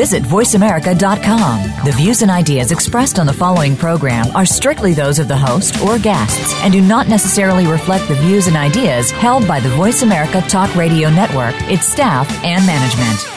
[0.00, 1.84] Visit VoiceAmerica.com.
[1.84, 5.78] The views and ideas expressed on the following program are strictly those of the host
[5.82, 10.00] or guests and do not necessarily reflect the views and ideas held by the Voice
[10.00, 13.28] America Talk Radio Network, its staff, and management.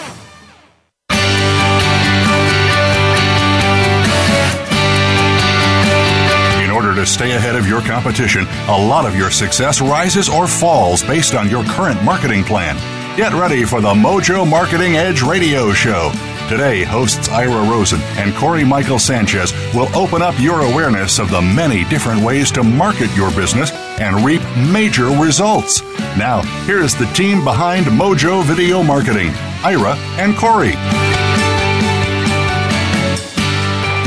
[6.63, 10.47] In order to stay ahead of your competition, a lot of your success rises or
[10.47, 12.77] falls based on your current marketing plan.
[13.17, 16.09] Get ready for the Mojo Marketing Edge radio show.
[16.49, 21.41] Today, hosts Ira Rosen and Corey Michael Sanchez will open up your awareness of the
[21.41, 25.81] many different ways to market your business and reap major results.
[26.17, 29.31] Now, here's the team behind Mojo Video Marketing
[29.63, 30.73] Ira and Corey.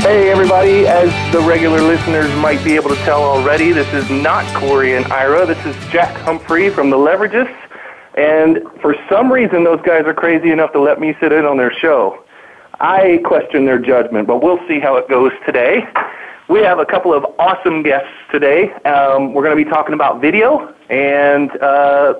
[0.05, 0.87] Hey, everybody.
[0.87, 5.05] As the regular listeners might be able to tell already, this is not Corey and
[5.07, 5.47] Ira.
[5.47, 7.53] This is Jack Humphrey from The Leverages.
[8.13, 11.57] And for some reason, those guys are crazy enough to let me sit in on
[11.57, 12.23] their show.
[12.79, 15.83] I question their judgment, but we'll see how it goes today.
[16.47, 18.71] We have a couple of awesome guests today.
[18.85, 22.13] Um, we're going to be talking about video and uh,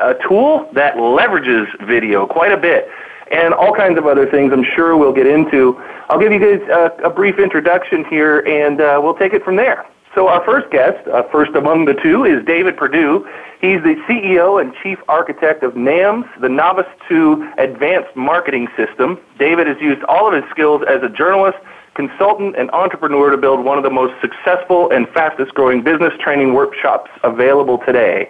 [0.00, 2.88] a tool that leverages video quite a bit,
[3.30, 5.80] and all kinds of other things I'm sure we'll get into.
[6.10, 9.56] I'll give you guys a, a brief introduction here, and uh, we'll take it from
[9.56, 9.86] there.
[10.14, 13.28] So our first guest, uh, first among the two, is David Perdue.
[13.60, 19.20] He's the CEO and chief architect of NAMS, the Novice to Advanced Marketing System.
[19.38, 21.58] David has used all of his skills as a journalist,
[21.94, 26.54] consultant, and entrepreneur to build one of the most successful and fastest growing business training
[26.54, 28.28] workshops available today.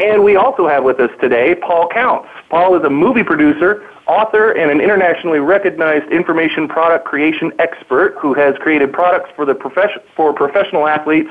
[0.00, 2.26] And we also have with us today Paul Counts.
[2.48, 8.32] Paul is a movie producer, author, and an internationally recognized information product creation expert who
[8.32, 11.28] has created products for, the profession, for professional athletes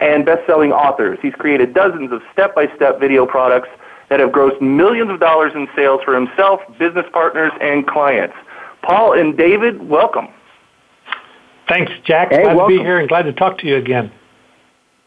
[0.00, 1.18] and best-selling authors.
[1.20, 3.68] He's created dozens of step-by-step video products
[4.08, 8.36] that have grossed millions of dollars in sales for himself, business partners, and clients.
[8.82, 10.28] Paul and David, welcome.
[11.68, 12.30] Thanks, Jack.
[12.30, 12.76] Hey, glad welcome.
[12.76, 14.12] to be here and glad to talk to you again.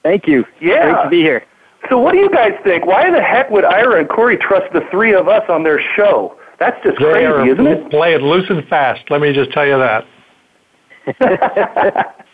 [0.03, 0.45] Thank you.
[0.59, 0.91] Yeah.
[0.91, 1.45] Great to be here.
[1.90, 2.85] So what do you guys think?
[2.85, 6.38] Why the heck would Ira and Corey trust the three of us on their show?
[6.59, 7.91] That's just They crazy, are isn't it?
[7.91, 9.09] Play it loose and fast.
[9.09, 10.06] Let me just tell you that.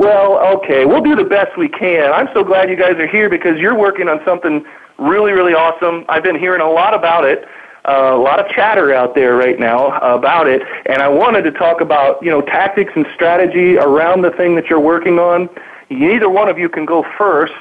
[0.00, 0.86] Well, okay.
[0.86, 2.10] We'll do the best we can.
[2.10, 4.64] I'm so glad you guys are here because you're working on something
[4.98, 6.06] really, really awesome.
[6.08, 7.44] I've been hearing a lot about it.
[7.86, 11.50] Uh, a lot of chatter out there right now about it, and I wanted to
[11.50, 15.50] talk about you know tactics and strategy around the thing that you're working on.
[15.90, 17.52] Neither one of you can go first,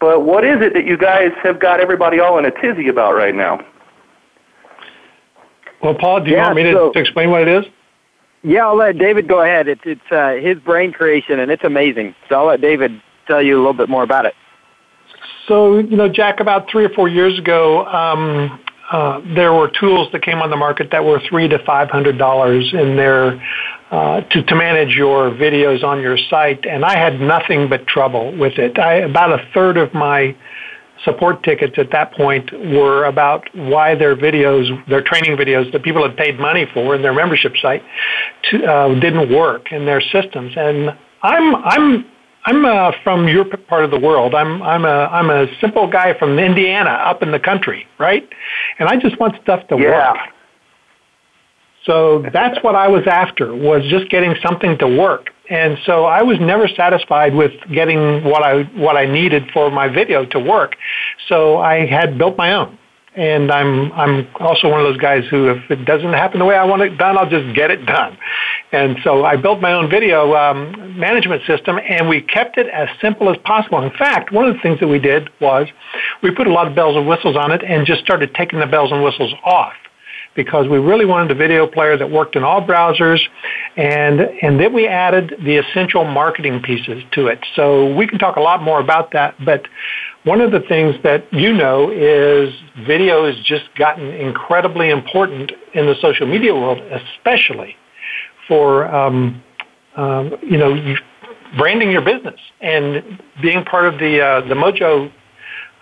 [0.00, 3.14] but what is it that you guys have got everybody all in a tizzy about
[3.14, 3.64] right now?
[5.82, 7.64] Well, Paul, do you Yeah, want me to, so- to explain what it is?
[8.42, 9.68] Yeah, I'll let David go ahead.
[9.68, 12.14] It's it's uh, his brain creation, and it's amazing.
[12.26, 12.92] So I'll let David
[13.26, 14.32] tell you a little bit more about it.
[15.46, 18.58] So, you know, Jack, about three or four years ago, um,
[18.92, 22.16] uh, there were tools that came on the market that were three to five hundred
[22.16, 23.38] dollars in there
[23.90, 28.36] uh, to to manage your videos on your site, and I had nothing but trouble
[28.38, 28.78] with it.
[28.78, 30.36] I about a third of my
[31.04, 36.06] support tickets at that point were about why their videos, their training videos that people
[36.06, 37.82] had paid money for in their membership site,
[38.50, 40.52] to, uh, didn't work in their systems.
[40.56, 40.90] And
[41.22, 42.04] I'm I'm
[42.44, 44.34] I'm uh, from your p- part of the world.
[44.34, 48.28] I'm I'm a I'm a simple guy from Indiana, up in the country, right?
[48.78, 50.12] And I just want stuff to Yeah.
[50.12, 50.18] work.
[51.86, 55.30] So that's what I was after was just getting something to work.
[55.48, 59.88] And so I was never satisfied with getting what I what I needed for my
[59.88, 60.76] video to work.
[61.28, 62.78] So I had built my own.
[63.16, 66.54] And I'm I'm also one of those guys who if it doesn't happen the way
[66.54, 68.16] I want it done, I'll just get it done.
[68.70, 72.88] And so I built my own video um, management system, and we kept it as
[73.00, 73.82] simple as possible.
[73.82, 75.66] In fact, one of the things that we did was
[76.22, 78.66] we put a lot of bells and whistles on it, and just started taking the
[78.66, 79.72] bells and whistles off
[80.34, 83.20] because we really wanted a video player that worked in all browsers
[83.76, 87.38] and and then we added the essential marketing pieces to it.
[87.56, 89.66] So we can talk a lot more about that, but
[90.24, 92.54] one of the things that you know is
[92.86, 97.76] video has just gotten incredibly important in the social media world, especially
[98.46, 99.42] for um,
[99.96, 100.94] um, you know
[101.58, 105.10] branding your business and being part of the uh, the Mojo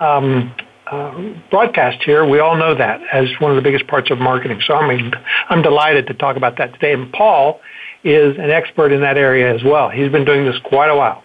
[0.01, 0.55] um,
[0.91, 4.61] uh, broadcast here, we all know that as one of the biggest parts of marketing.
[4.67, 5.13] So I'm
[5.49, 6.93] I'm delighted to talk about that today.
[6.93, 7.61] And Paul
[8.05, 9.91] is an expert in that area as well.
[9.91, 11.23] He's been doing this quite a while.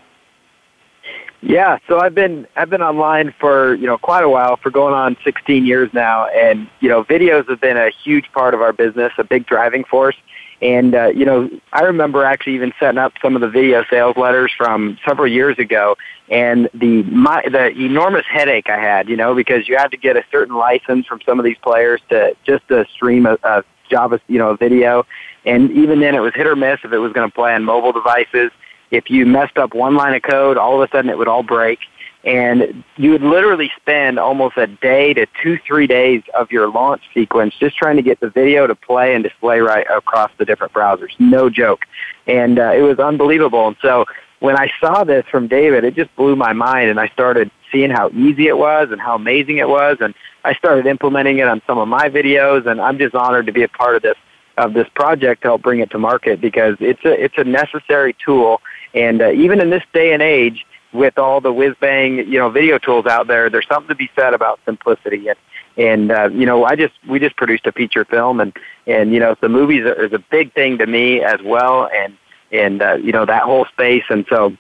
[1.42, 4.94] Yeah, so I've been I've been online for you know quite a while, for going
[4.94, 8.71] on 16 years now, and you know videos have been a huge part of our
[8.71, 10.15] business, a big driving force.
[10.63, 14.15] And uh, you know, I remember actually even setting up some of the video sales
[14.15, 15.98] letters from several years ago,
[16.30, 20.15] and the my, the enormous headache I had, you know, because you had to get
[20.15, 24.21] a certain license from some of these players to just to stream a, a Java,
[24.27, 25.06] you know, a video,
[25.45, 27.65] and even then it was hit or miss if it was going to play on
[27.65, 28.50] mobile devices.
[28.89, 31.44] If you messed up one line of code, all of a sudden it would all
[31.44, 31.80] break
[32.23, 37.01] and you would literally spend almost a day to two, three days of your launch
[37.13, 40.71] sequence just trying to get the video to play and display right across the different
[40.73, 41.11] browsers.
[41.19, 41.85] No joke.
[42.25, 43.67] And uh, it was unbelievable.
[43.67, 44.05] And so
[44.39, 47.89] when I saw this from David, it just blew my mind, and I started seeing
[47.89, 51.61] how easy it was and how amazing it was, and I started implementing it on
[51.65, 54.17] some of my videos, and I'm just honored to be a part of this
[54.55, 58.15] of this project to help bring it to market because it's a it's a necessary
[58.23, 58.61] tool,
[58.93, 62.49] and uh, even in this day and age, with all the whiz bang, you know,
[62.49, 65.27] video tools out there, there's something to be said about simplicity.
[65.27, 65.39] And,
[65.75, 68.55] and, uh, you know, I just, we just produced a feature film and,
[68.85, 71.89] and, you know, the movies is a big thing to me as well.
[71.93, 72.15] And,
[72.51, 74.03] and, uh, you know, that whole space.
[74.09, 74.55] And so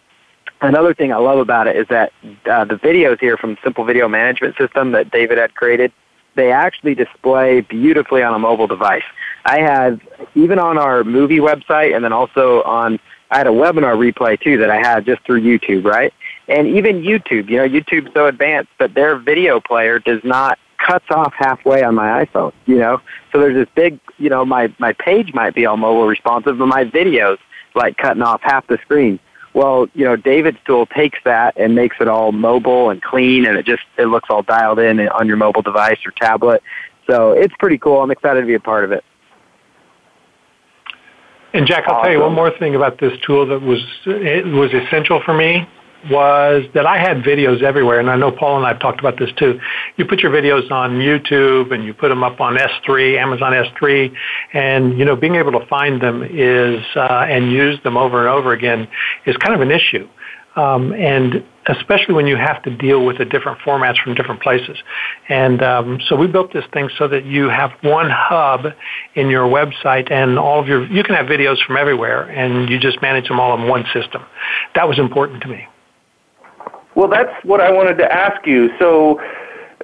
[0.61, 2.11] another thing I love about it is that,
[2.49, 5.91] uh, the videos here from Simple Video Management System that David had created,
[6.35, 9.03] they actually display beautifully on a mobile device.
[9.45, 10.01] I have,
[10.33, 12.99] even on our movie website and then also on,
[13.29, 16.11] I had a webinar replay too that I had just through YouTube, right?
[16.47, 17.49] And even YouTube.
[17.49, 21.95] You know, YouTube's so advanced, but their video player does not cuts off halfway on
[21.95, 22.53] my iPhone.
[22.65, 23.01] You know,
[23.31, 26.65] so there's this big, you know, my my page might be all mobile responsive, but
[26.67, 27.37] my videos
[27.75, 29.19] like cutting off half the screen.
[29.53, 33.57] Well, you know, David's tool takes that and makes it all mobile and clean, and
[33.57, 36.61] it just it looks all dialed in on your mobile device or tablet.
[37.09, 38.01] So it's pretty cool.
[38.01, 39.03] I'm excited to be a part of it.
[41.53, 42.05] And Jack, I'll awesome.
[42.05, 45.67] tell you one more thing about this tool that was it was essential for me
[46.09, 49.17] was that I had videos everywhere, and I know Paul and I have talked about
[49.19, 49.59] this too.
[49.97, 54.13] You put your videos on YouTube and you put them up on S3, Amazon S3,
[54.53, 58.29] and you know being able to find them is uh, and use them over and
[58.29, 58.87] over again
[59.25, 60.07] is kind of an issue.
[60.55, 64.77] Um, and especially when you have to deal with the different formats from different places.
[65.29, 68.67] And um, so we built this thing so that you have one hub
[69.15, 72.79] in your website, and all of your you can have videos from everywhere, and you
[72.79, 74.21] just manage them all in one system.
[74.75, 75.67] That was important to me.
[76.95, 78.69] Well, that's what I wanted to ask you.
[78.77, 79.21] So,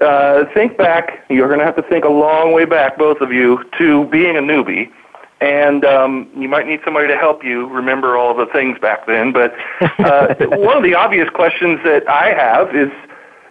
[0.02, 1.26] uh, think back.
[1.30, 4.38] You're going to have to think a long way back, both of you, to being
[4.38, 4.92] a newbie.
[5.42, 9.32] And um, you might need somebody to help you remember all the things back then.
[9.32, 9.54] But
[10.00, 12.92] uh, one of the obvious questions that I have is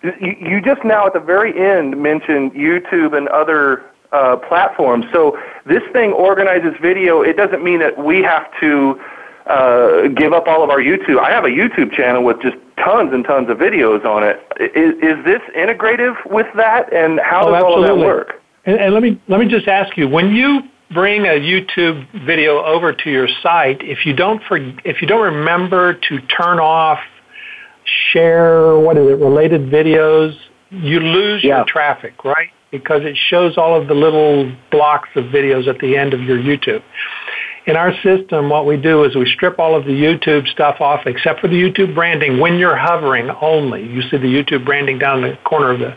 [0.02, 5.06] you, you just now at the very end mentioned YouTube and other uh, platforms.
[5.12, 7.22] So this thing organizes video.
[7.22, 9.00] It doesn't mean that we have to
[9.48, 11.18] uh, give up all of our YouTube.
[11.18, 14.36] I have a YouTube channel with just tons and tons of videos on it.
[14.60, 17.64] Is, is this integrative with that, and how oh, does absolutely.
[17.64, 18.42] all of that work?
[18.66, 20.60] And, and let me let me just ask you: when you
[20.90, 25.34] bring a YouTube video over to your site, if you don't for, if you don't
[25.34, 27.00] remember to turn off
[28.12, 30.36] share what is it related videos,
[30.70, 31.56] you lose yeah.
[31.56, 32.50] your traffic, right?
[32.70, 36.36] Because it shows all of the little blocks of videos at the end of your
[36.36, 36.82] YouTube
[37.68, 41.06] in our system, what we do is we strip all of the YouTube stuff off
[41.06, 43.82] except for the YouTube branding when you're hovering only.
[43.82, 45.96] You see the YouTube branding down the corner of the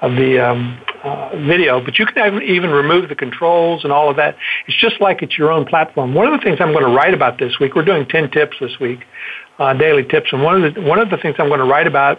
[0.00, 4.16] of the um, uh, video, but you can even remove the controls and all of
[4.16, 4.34] that.
[4.66, 6.14] It's just like it's your own platform.
[6.14, 8.56] One of the things I'm going to write about this week, we're doing 10 tips
[8.58, 9.00] this week,
[9.58, 11.86] uh, daily tips, and one of the one of the things I'm going to write
[11.86, 12.18] about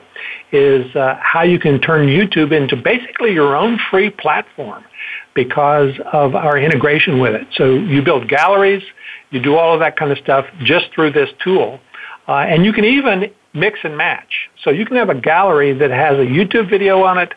[0.51, 4.84] is uh, how you can turn YouTube into basically your own free platform
[5.33, 7.47] because of our integration with it.
[7.55, 8.83] So you build galleries,
[9.29, 11.79] you do all of that kind of stuff just through this tool.
[12.27, 14.50] Uh, and you can even mix and match.
[14.63, 17.33] So you can have a gallery that has a YouTube video on it,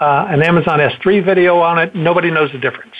[0.00, 1.94] uh, an Amazon S3 video on it.
[1.94, 2.94] Nobody knows the difference.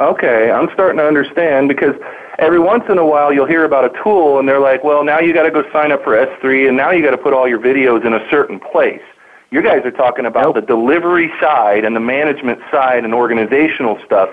[0.00, 1.94] Okay, I'm starting to understand because
[2.38, 5.20] every once in a while you'll hear about a tool and they're like, well, now
[5.20, 7.48] you got to go sign up for S3 and now you got to put all
[7.48, 9.00] your videos in a certain place.
[9.54, 10.54] You guys are talking about nope.
[10.56, 14.28] the delivery side and the management side and organizational stuff.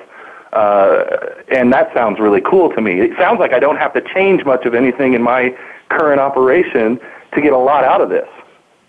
[0.52, 1.04] Uh,
[1.56, 3.00] and that sounds really cool to me.
[3.02, 5.56] It sounds like I don't have to change much of anything in my
[5.90, 7.00] current operation
[7.36, 8.28] to get a lot out of this.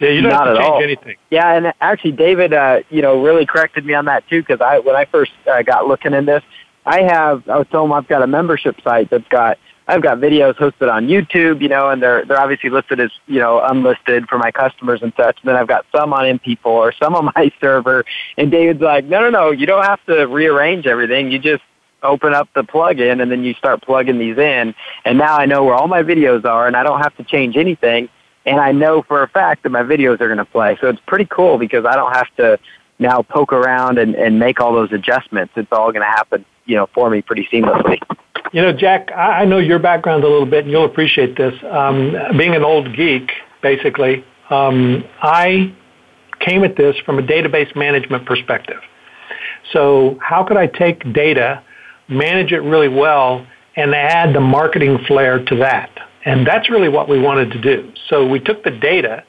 [0.00, 0.82] Yeah, you don't Not have to change all.
[0.82, 1.16] anything.
[1.28, 4.78] Yeah, and actually, David, uh, you know, really corrected me on that too because I,
[4.78, 6.42] when I first uh, got looking in this,
[6.86, 9.58] I have, I was telling him I've got a membership site that's got
[9.92, 13.38] I've got videos hosted on YouTube, you know, and they're they're obviously listed as you
[13.38, 15.38] know unlisted for my customers and such.
[15.42, 18.06] And then I've got some on MP4 or some on my server.
[18.38, 21.30] And David's like, no, no, no, you don't have to rearrange everything.
[21.30, 21.62] You just
[22.02, 24.74] open up the plugin and then you start plugging these in.
[25.04, 27.58] And now I know where all my videos are, and I don't have to change
[27.58, 28.08] anything.
[28.46, 30.78] and I know for a fact that my videos are going to play.
[30.80, 32.58] So it's pretty cool because I don't have to
[32.98, 35.52] now poke around and, and make all those adjustments.
[35.54, 38.00] It's all going to happen, you know, for me pretty seamlessly.
[38.52, 41.54] You know, Jack, I know your background a little bit, and you'll appreciate this.
[41.70, 43.30] Um, being an old geek,
[43.62, 45.74] basically, um, I
[46.40, 48.80] came at this from a database management perspective.
[49.72, 51.62] So, how could I take data,
[52.08, 53.46] manage it really well,
[53.76, 55.90] and add the marketing flair to that?
[56.24, 57.90] And that's really what we wanted to do.
[58.08, 59.24] So, we took the data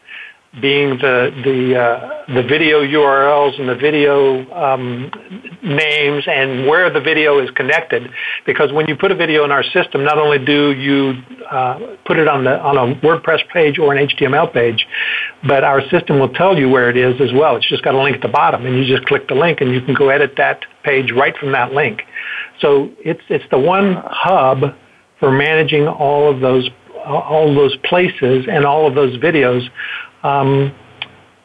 [0.62, 5.10] being the the uh, the video URLs and the video um,
[5.64, 8.10] names and where the video is connected.
[8.46, 11.16] Because when you put a video in our system, not only do you
[11.50, 14.86] uh, put it on the on a WordPress page or an HTML page,
[15.48, 17.56] but our system will tell you where it is as well.
[17.56, 19.74] It's just got a link at the bottom, and you just click the link, and
[19.74, 22.04] you can go edit that page right from that link.
[22.62, 24.76] So it's it's the one hub
[25.20, 26.70] for managing all of those
[27.06, 29.68] all those places and all of those videos
[30.24, 30.74] um,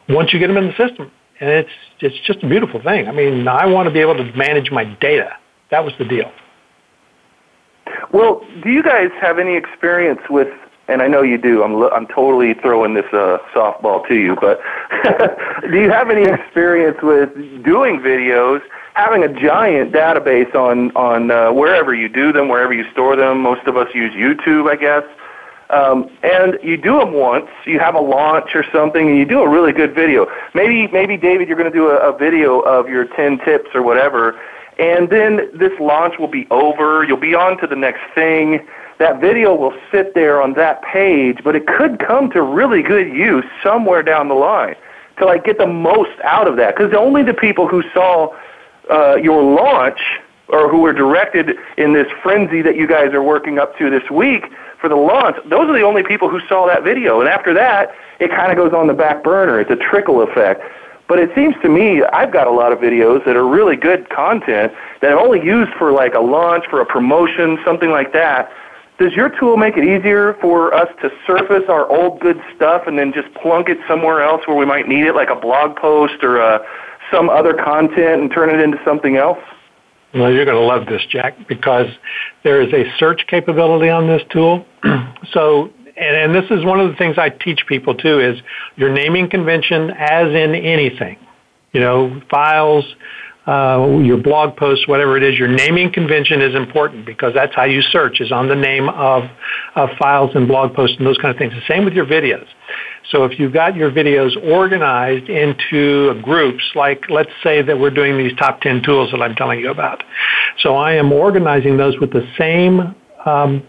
[0.07, 1.11] once you get them in the system.
[1.39, 1.69] And it's,
[2.01, 3.07] it's just a beautiful thing.
[3.07, 5.37] I mean, I want to be able to manage my data.
[5.71, 6.31] That was the deal.
[8.11, 10.47] Well, do you guys have any experience with,
[10.87, 14.59] and I know you do, I'm, I'm totally throwing this uh, softball to you, but
[15.71, 17.33] do you have any experience with
[17.63, 18.61] doing videos,
[18.95, 23.41] having a giant database on, on uh, wherever you do them, wherever you store them?
[23.41, 25.03] Most of us use YouTube, I guess.
[25.69, 29.41] Um, and you do them once, you have a launch or something, and you do
[29.41, 30.25] a really good video.
[30.55, 33.83] Maybe, maybe David, you're going to do a, a video of your 10 tips or
[33.83, 34.39] whatever,
[34.79, 37.03] and then this launch will be over.
[37.03, 38.65] You'll be on to the next thing.
[38.97, 43.07] That video will sit there on that page, but it could come to really good
[43.07, 44.75] use somewhere down the line
[45.19, 46.75] to like get the most out of that.
[46.75, 48.35] Because only the people who saw
[48.89, 49.99] uh, your launch
[50.47, 54.09] or who were directed in this frenzy that you guys are working up to this
[54.09, 54.45] week
[54.79, 57.19] for the launch, those are the only people who saw that video.
[57.19, 59.59] And after that, it kind of goes on the back burner.
[59.59, 60.61] It's a trickle effect.
[61.07, 64.09] But it seems to me I've got a lot of videos that are really good
[64.09, 64.71] content
[65.01, 68.51] that I've only used for like a launch, for a promotion, something like that.
[68.99, 72.99] Does your tool make it easier for us to surface our old good stuff and
[72.99, 76.21] then just plunk it somewhere else where we might need it, like a blog post
[76.21, 76.59] or uh,
[77.11, 79.39] some other content, and turn it into something else?
[80.13, 81.87] Well, you're going to love this, Jack, because
[82.43, 84.65] there is a search capability on this tool.
[85.33, 88.39] so, and, and this is one of the things I teach people too is
[88.75, 91.17] your naming convention as in anything.
[91.73, 92.85] You know, files,
[93.45, 97.65] uh, your blog posts, whatever it is, your naming convention is important because that's how
[97.65, 99.23] you search is on the name of,
[99.75, 101.53] of files and blog posts and those kind of things.
[101.53, 102.47] The same with your videos.
[103.11, 108.17] So if you've got your videos organized into groups, like let's say that we're doing
[108.17, 110.03] these top 10 tools that I'm telling you about.
[110.59, 113.63] So I am organizing those with the same um,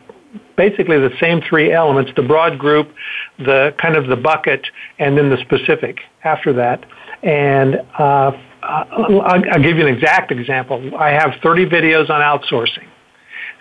[0.56, 2.92] basically the same three elements, the broad group,
[3.38, 4.66] the kind of the bucket,
[4.99, 6.85] and then the specific after that.
[7.23, 8.32] And uh,
[8.62, 10.94] I'll, I'll give you an exact example.
[10.99, 12.87] I have 30 videos on outsourcing.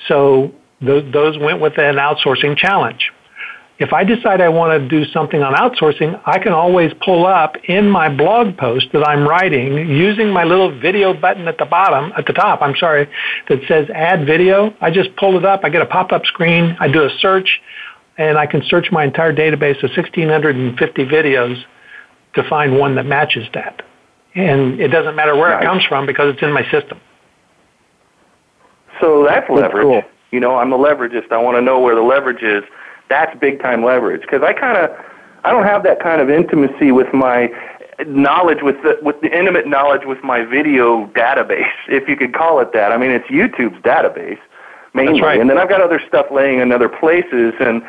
[0.07, 3.11] So those, those went with an outsourcing challenge.
[3.79, 7.55] If I decide I want to do something on outsourcing, I can always pull up
[7.63, 12.11] in my blog post that I'm writing using my little video button at the bottom,
[12.17, 13.09] at the top, I'm sorry,
[13.47, 14.73] that says add video.
[14.81, 15.61] I just pull it up.
[15.63, 16.75] I get a pop-up screen.
[16.79, 17.61] I do a search
[18.17, 21.63] and I can search my entire database of 1650 videos
[22.35, 23.81] to find one that matches that
[24.35, 25.63] and it doesn't matter where right.
[25.63, 26.99] it comes from because it's in my system.
[29.01, 29.83] So that's leverage.
[29.83, 30.01] Cool.
[30.31, 31.31] You know, I'm a leveragist.
[31.31, 32.63] I want to know where the leverage is.
[33.09, 34.95] That's big time leverage because I kind of
[35.43, 37.49] I don't have that kind of intimacy with my
[38.05, 42.59] knowledge with the with the intimate knowledge with my video database, if you could call
[42.59, 42.91] it that.
[42.91, 44.39] I mean, it's YouTube's database
[44.93, 45.39] mainly, right.
[45.39, 47.83] and then I've got other stuff laying in other places, and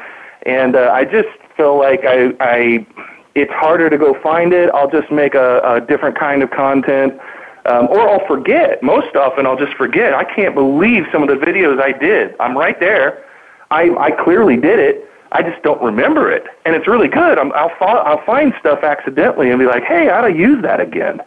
[0.47, 2.87] and uh, I just feel like I I
[3.35, 4.71] it's harder to go find it.
[4.75, 7.15] I'll just make a, a different kind of content.
[7.67, 8.83] Um, or I'll forget.
[8.83, 10.15] Most often I'll just forget.
[10.15, 12.35] I can't believe some of the videos I did.
[12.41, 13.23] I'm right there.
[13.71, 15.10] I, I clearly did it.
[15.33, 16.45] I just don't remember it.
[16.65, 17.39] And it's really good.
[17.39, 20.61] I'm, I'll, fo- I'll find stuff accidentally and be like, hey, I ought to use
[20.63, 21.21] that again.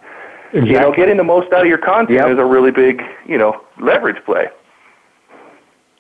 [0.54, 0.72] Exactly.
[0.72, 2.30] You know, getting the most out of your content yep.
[2.30, 4.48] is a really big, you know, leverage play.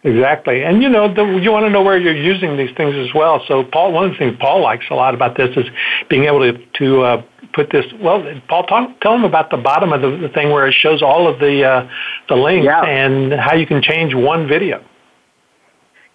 [0.03, 0.63] Exactly.
[0.63, 3.41] And you know, the, you want to know where you're using these things as well.
[3.47, 5.65] So Paul, one of the things Paul likes a lot about this is
[6.09, 9.93] being able to, to uh, put this, well, Paul, talk, tell him about the bottom
[9.93, 11.89] of the, the thing where it shows all of the, uh,
[12.27, 12.83] the links yeah.
[12.83, 14.83] and how you can change one video.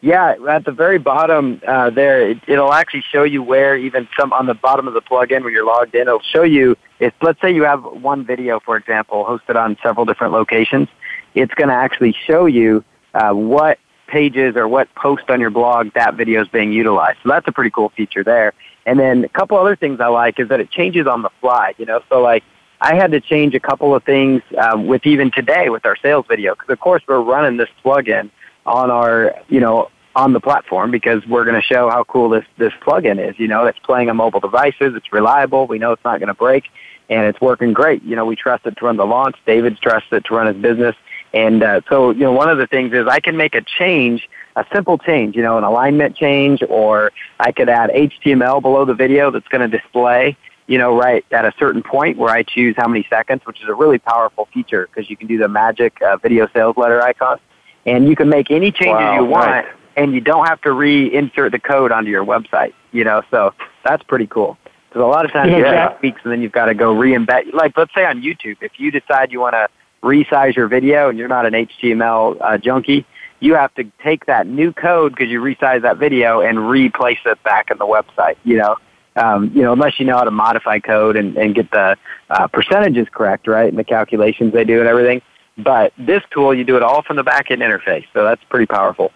[0.00, 4.32] Yeah, at the very bottom uh, there, it, it'll actually show you where even some
[4.32, 7.40] on the bottom of the plugin where you're logged in, it'll show you if let's
[7.40, 10.88] say you have one video, for example, hosted on several different locations,
[11.34, 15.92] it's going to actually show you uh, what pages or what post on your blog
[15.94, 17.18] that video is being utilized.
[17.22, 18.54] So that's a pretty cool feature there.
[18.86, 21.74] And then a couple other things I like is that it changes on the fly,
[21.76, 22.44] you know, so like
[22.80, 26.24] I had to change a couple of things um, with even today with our sales
[26.28, 28.30] video because of course we're running this plugin
[28.68, 32.44] on our, you know, on the platform because we're going to show how cool this
[32.58, 33.38] this plugin is.
[33.38, 36.34] You know, it's playing on mobile devices, it's reliable, we know it's not going to
[36.34, 36.64] break,
[37.08, 38.02] and it's working great.
[38.02, 39.36] You know, we trust it to run the launch.
[39.46, 40.96] David's trusted it to run his business,
[41.32, 44.28] and uh, so you know, one of the things is I can make a change,
[44.56, 48.94] a simple change, you know, an alignment change, or I could add HTML below the
[48.94, 50.36] video that's going to display
[50.68, 53.68] you know, right at a certain point where I choose how many seconds, which is
[53.68, 57.40] a really powerful feature because you can do the magic uh, video sales letter icon,
[57.88, 59.66] and you can make any changes wow, you want, right.
[59.96, 62.72] and you don't have to re-insert the code onto your website.
[62.92, 63.54] You know, so
[63.84, 64.56] that's pretty cool.
[64.88, 65.88] Because a lot of times Yeah, you yeah.
[65.88, 67.52] have tweaks, and then you've got to go re-embed.
[67.52, 69.68] Like, let's say on YouTube, if you decide you want to
[70.02, 73.04] resize your video and you're not an HTML uh, junkie,
[73.40, 77.42] you have to take that new code because you resize that video and replace it
[77.42, 78.36] back in the website.
[78.44, 78.76] You know,
[79.16, 81.96] um, you know, unless you know how to modify code and, and get the
[82.30, 85.22] uh, percentages correct, right, and the calculations they do and everything.
[85.58, 89.12] But this tool, you do it all from the backend interface, so that's pretty powerful.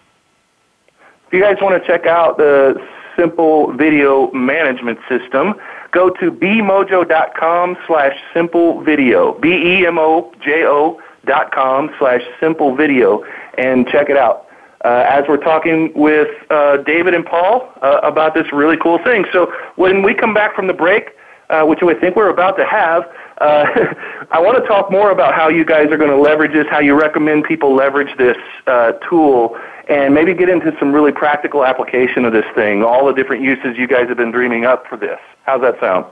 [1.27, 2.75] If you guys want to check out the
[3.17, 5.55] Simple Video Management System,
[5.91, 13.23] go to bemojo.com slash simple video, B-E-M-O-J-O dot com slash simple video,
[13.57, 14.47] and check it out.
[14.83, 19.23] Uh, as we're talking with uh, David and Paul uh, about this really cool thing.
[19.31, 21.11] So when we come back from the break,
[21.49, 23.03] uh, which I think we're about to have,
[24.31, 26.79] I want to talk more about how you guys are going to leverage this, how
[26.79, 29.57] you recommend people leverage this uh, tool,
[29.89, 33.77] and maybe get into some really practical application of this thing, all the different uses
[33.77, 35.19] you guys have been dreaming up for this.
[35.45, 36.05] How's that sound?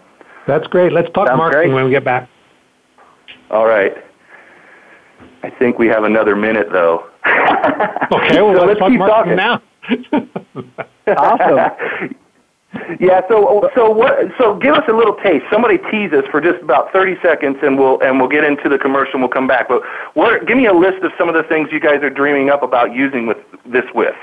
[0.48, 0.92] That's great.
[0.92, 1.76] Let's talk Sounds marketing great.
[1.76, 2.28] when we get back.
[3.50, 3.94] All right.
[5.44, 7.08] I think we have another minute, though.
[7.26, 9.38] Okay, well, So let's, let's talk keep marketing talking.
[9.38, 9.62] now.
[11.08, 12.16] Awesome.
[13.00, 13.22] Yeah.
[13.30, 14.18] So so what?
[14.38, 15.46] So give us a little taste.
[15.52, 18.78] Somebody tease us for just about thirty seconds, and we'll and we'll get into the
[18.78, 19.16] commercial.
[19.16, 19.68] and We'll come back.
[19.68, 19.82] But
[20.14, 20.46] what?
[20.48, 22.94] Give me a list of some of the things you guys are dreaming up about
[22.94, 24.16] using with this with.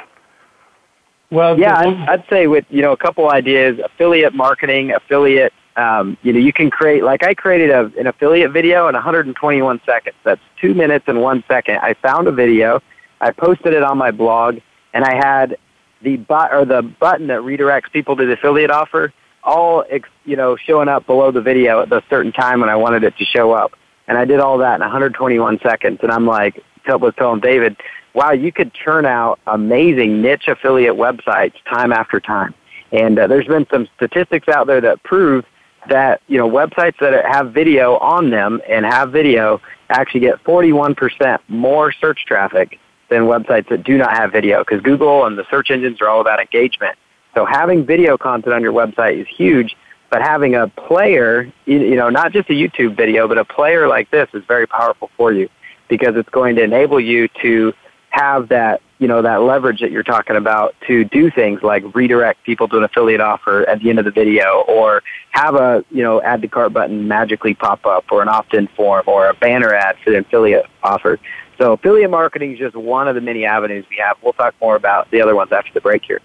[1.31, 5.53] well, Yeah, the- I'd, I'd say with you know a couple ideas, affiliate marketing, affiliate.
[5.77, 9.81] Um, you know, you can create like I created a, an affiliate video in 121
[9.87, 10.17] seconds.
[10.25, 11.79] That's two minutes and one second.
[11.79, 12.81] I found a video,
[13.21, 14.59] I posted it on my blog,
[14.93, 15.57] and I had
[16.03, 19.85] the but or the button that redirects people to the affiliate offer all
[20.25, 23.17] you know showing up below the video at the certain time when I wanted it
[23.19, 23.73] to show up.
[24.07, 25.99] And I did all that in 121 seconds.
[26.03, 27.77] And I'm like, tell, was telling David,
[28.15, 32.55] wow, you could churn out amazing niche affiliate websites time after time.
[32.91, 35.45] And uh, there's been some statistics out there that prove
[35.89, 41.39] that you know websites that have video on them and have video actually get 41%
[41.49, 42.79] more search traffic
[43.09, 46.21] than websites that do not have video because Google and the search engines are all
[46.21, 46.97] about engagement.
[47.35, 49.77] So having video content on your website is huge,
[50.11, 54.11] but having a player, you know, not just a YouTube video, but a player like
[54.11, 55.49] this is very powerful for you
[55.89, 57.73] because it's going to enable you to
[58.11, 62.43] have that, you know, that leverage that you're talking about to do things like redirect
[62.45, 66.03] people to an affiliate offer at the end of the video or have a, you
[66.03, 69.75] know, add to cart button magically pop up or an opt-in form or a banner
[69.75, 71.19] ad for the affiliate offer.
[71.59, 74.17] So affiliate marketing is just one of the many avenues we have.
[74.23, 76.21] We'll talk more about the other ones after the break here.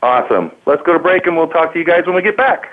[0.00, 0.52] Awesome.
[0.64, 2.72] Let's go to break, and we'll talk to you guys when we get back.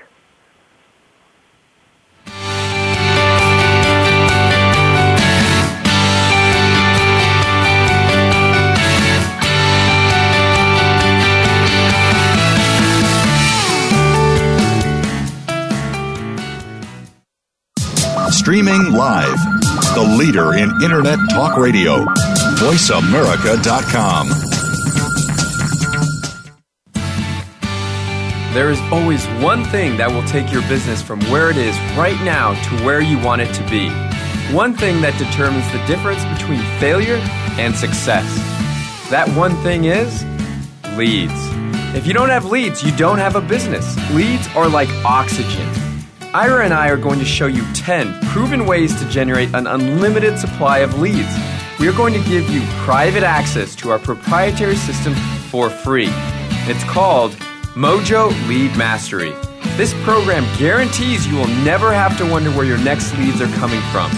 [18.30, 19.53] Streaming live.
[19.94, 22.04] The leader in Internet talk radio.
[22.58, 24.30] VoiceAmerica.com.
[28.56, 32.20] There is always one thing that will take your business from where it is right
[32.24, 33.90] now to where you want it to be.
[34.52, 37.18] One thing that determines the difference between failure
[37.60, 38.26] and success.
[39.12, 40.26] That one thing is
[40.98, 41.34] leads.
[41.96, 43.96] If you don't have leads, you don't have a business.
[44.12, 45.83] Leads are like oxygen.
[46.36, 50.40] Ira and I are going to show you 10 proven ways to generate an unlimited
[50.40, 51.30] supply of leads.
[51.80, 55.14] We are going to give you private access to our proprietary system
[55.52, 56.10] for free.
[56.66, 57.34] It's called
[57.76, 59.32] Mojo Lead Mastery.
[59.78, 63.82] This program guarantees you will never have to wonder where your next leads are coming
[63.92, 64.10] from.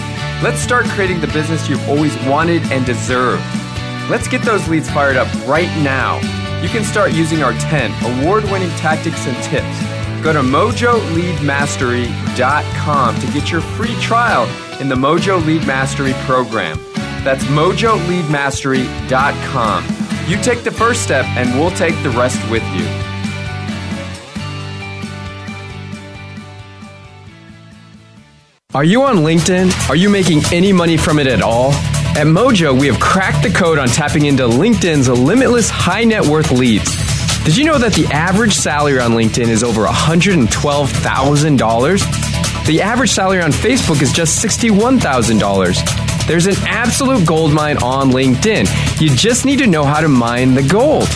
[0.42, 3.44] Let's start creating the business you've always wanted and deserved.
[4.08, 6.16] Let's get those leads fired up right now.
[6.62, 9.95] You can start using our 10 award winning tactics and tips.
[10.26, 14.48] Go to mojoleadmastery.com to get your free trial
[14.80, 16.80] in the Mojo Lead Mastery program.
[17.22, 19.84] That's mojoleadmastery.com.
[20.26, 22.84] You take the first step, and we'll take the rest with you.
[28.74, 29.88] Are you on LinkedIn?
[29.88, 31.70] Are you making any money from it at all?
[32.16, 36.50] At Mojo, we have cracked the code on tapping into LinkedIn's limitless high net worth
[36.50, 37.15] leads.
[37.46, 42.66] Did you know that the average salary on LinkedIn is over $112,000?
[42.66, 46.26] The average salary on Facebook is just $61,000.
[46.26, 49.00] There's an absolute gold mine on LinkedIn.
[49.00, 51.06] You just need to know how to mine the gold.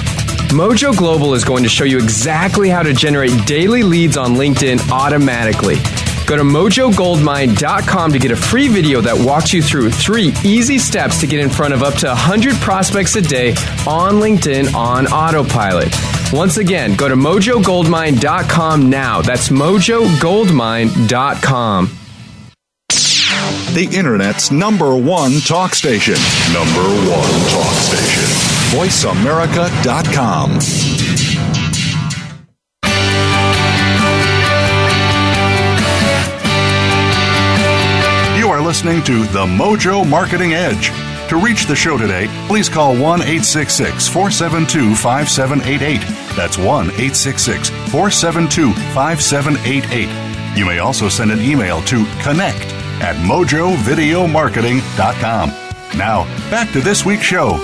[0.53, 4.89] Mojo Global is going to show you exactly how to generate daily leads on LinkedIn
[4.93, 5.79] automatically.
[6.27, 11.19] Go to mojogoldmine.com to get a free video that walks you through three easy steps
[11.23, 13.51] to get in front of up to 100 prospects a day
[13.85, 15.93] on LinkedIn on autopilot.
[16.33, 19.21] Once again, go to mojogoldmine.com now.
[19.21, 21.91] That's mojogoldmine.com.
[23.75, 26.15] The Internet's number one talk station.
[26.53, 28.23] Number one talk station.
[28.77, 30.61] VoiceAmerica.com.
[38.39, 40.93] You are listening to The Mojo Marketing Edge.
[41.31, 46.20] To reach the show today, please call 1 866 472 5788.
[46.37, 50.59] That's 1 866 472 5788.
[50.59, 55.51] You may also send an email to connect at mojovideomarketing.com.
[55.97, 57.55] Now, back to this week's show.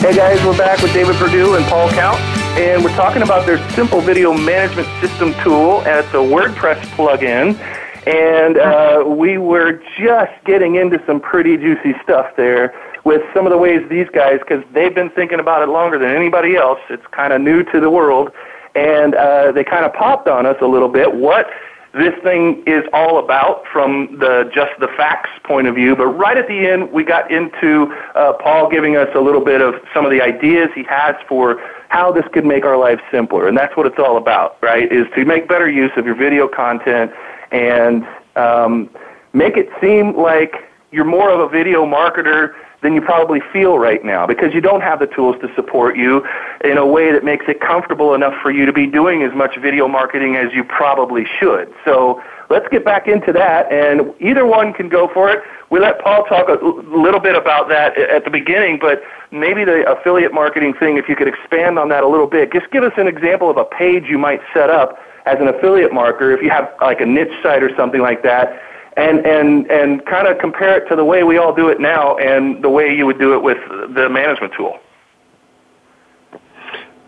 [0.00, 2.20] Hey guys, we're back with David Perdue and Paul Count,
[2.58, 7.58] and we're talking about their simple video management system tool, and it's a WordPress plugin
[8.06, 12.72] and uh, we were just getting into some pretty juicy stuff there
[13.06, 16.10] with some of the ways these guys, because they've been thinking about it longer than
[16.10, 16.80] anybody else.
[16.90, 18.32] It's kind of new to the world,
[18.74, 21.46] and uh, they kind of popped on us a little bit what
[21.94, 25.94] this thing is all about from the just the facts point of view.
[25.94, 29.60] But right at the end, we got into uh, Paul giving us a little bit
[29.60, 33.46] of some of the ideas he has for how this could make our lives simpler,
[33.46, 34.90] and that's what it's all about, right?
[34.90, 37.12] Is to make better use of your video content
[37.52, 38.90] and um,
[39.32, 40.56] make it seem like
[40.90, 42.54] you're more of a video marketer
[42.86, 46.24] than you probably feel right now because you don't have the tools to support you
[46.62, 49.58] in a way that makes it comfortable enough for you to be doing as much
[49.58, 51.74] video marketing as you probably should.
[51.84, 55.42] So let's get back into that, and either one can go for it.
[55.68, 59.82] We let Paul talk a little bit about that at the beginning, but maybe the
[59.90, 62.52] affiliate marketing thing, if you could expand on that a little bit.
[62.52, 64.96] Just give us an example of a page you might set up
[65.26, 68.62] as an affiliate marketer, if you have like a niche site or something like that,
[68.96, 72.16] and and and kind of compare it to the way we all do it now
[72.16, 73.58] and the way you would do it with
[73.94, 74.78] the management tool.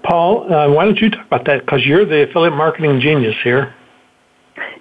[0.02, 1.60] Paul, uh, why don't you talk about that?
[1.60, 3.74] Because you're the affiliate marketing genius here.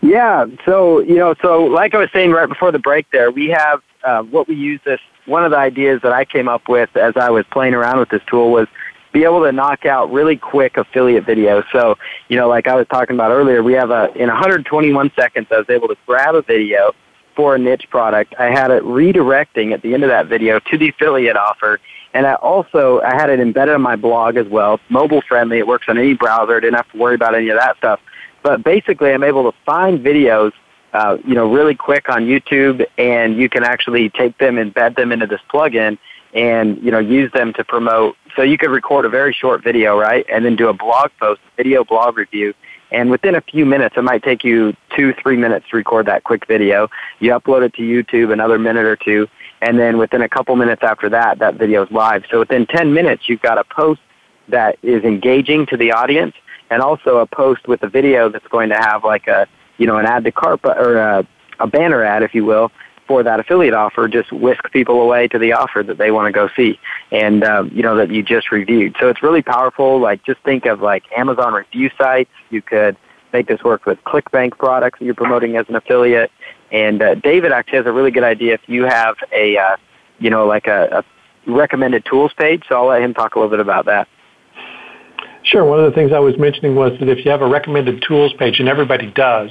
[0.01, 0.45] Yeah.
[0.65, 3.81] So you know, so like I was saying right before the break, there we have
[4.03, 4.99] uh, what we use this.
[5.25, 8.09] One of the ideas that I came up with as I was playing around with
[8.09, 8.67] this tool was
[9.11, 11.63] be able to knock out really quick affiliate videos.
[11.71, 11.97] So,
[12.29, 15.57] you know, like I was talking about earlier, we have a, in 121 seconds, I
[15.57, 16.93] was able to grab a video
[17.35, 18.35] for a niche product.
[18.39, 21.79] I had it redirecting at the end of that video to the affiliate offer.
[22.13, 24.79] And I also, I had it embedded on my blog as well.
[24.89, 25.59] Mobile friendly.
[25.59, 26.59] It works on any browser.
[26.59, 27.99] Didn't have to worry about any of that stuff.
[28.41, 30.51] But basically, I'm able to find videos
[30.93, 35.11] uh, you know, really quick on YouTube, and you can actually take them, embed them
[35.11, 35.97] into this plugin,
[36.33, 38.15] and you know use them to promote.
[38.35, 41.41] So you could record a very short video, right, and then do a blog post,
[41.55, 42.53] video blog review,
[42.91, 46.23] and within a few minutes, it might take you two, three minutes to record that
[46.23, 46.89] quick video.
[47.19, 49.27] You upload it to YouTube, another minute or two,
[49.61, 52.23] and then within a couple minutes after that, that video is live.
[52.31, 53.99] So within 10 minutes, you've got a post
[54.47, 56.33] that is engaging to the audience,
[56.69, 59.97] and also a post with a video that's going to have like a, you know,
[59.97, 61.27] an add to cart or a,
[61.59, 62.71] a banner ad, if you will,
[63.07, 66.31] for that affiliate offer just whisk people away to the offer that they want to
[66.31, 66.79] go see
[67.11, 68.95] and um, you know that you just reviewed.
[68.99, 69.99] So it's really powerful.
[69.99, 72.31] Like just think of like amazon review sites.
[72.49, 72.97] You could
[73.33, 76.31] make this work with clickbank products that you're promoting as an affiliate.
[76.71, 79.77] And uh, david actually has a really good idea if you have a uh,
[80.19, 82.63] you know like a, a recommended tools page.
[82.67, 84.07] So i'll let him talk a little bit about that.
[85.43, 85.63] Sure.
[85.63, 88.33] One of the things I was mentioning was that if you have a recommended tools
[88.33, 89.49] page, and everybody does,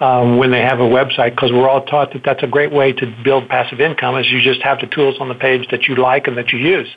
[0.00, 2.92] um, when they have a website because we're all taught that that's a great way
[2.92, 5.94] to build passive income is you just have the tools on the page that you
[5.94, 6.88] like and that you use.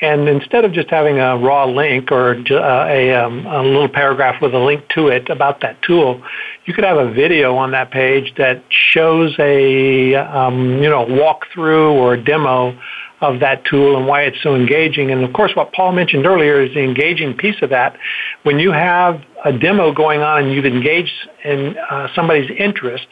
[0.00, 4.40] And instead of just having a raw link or uh, a, um, a little paragraph
[4.40, 6.22] with a link to it about that tool,
[6.64, 11.92] you could have a video on that page that shows a um, you know walkthrough
[11.92, 12.78] or a demo
[13.20, 15.10] of that tool and why it's so engaging.
[15.10, 17.96] And of course, what Paul mentioned earlier is the engaging piece of that.
[18.42, 21.12] When you have a demo going on and you've engaged
[21.44, 23.06] in uh, somebody's interest,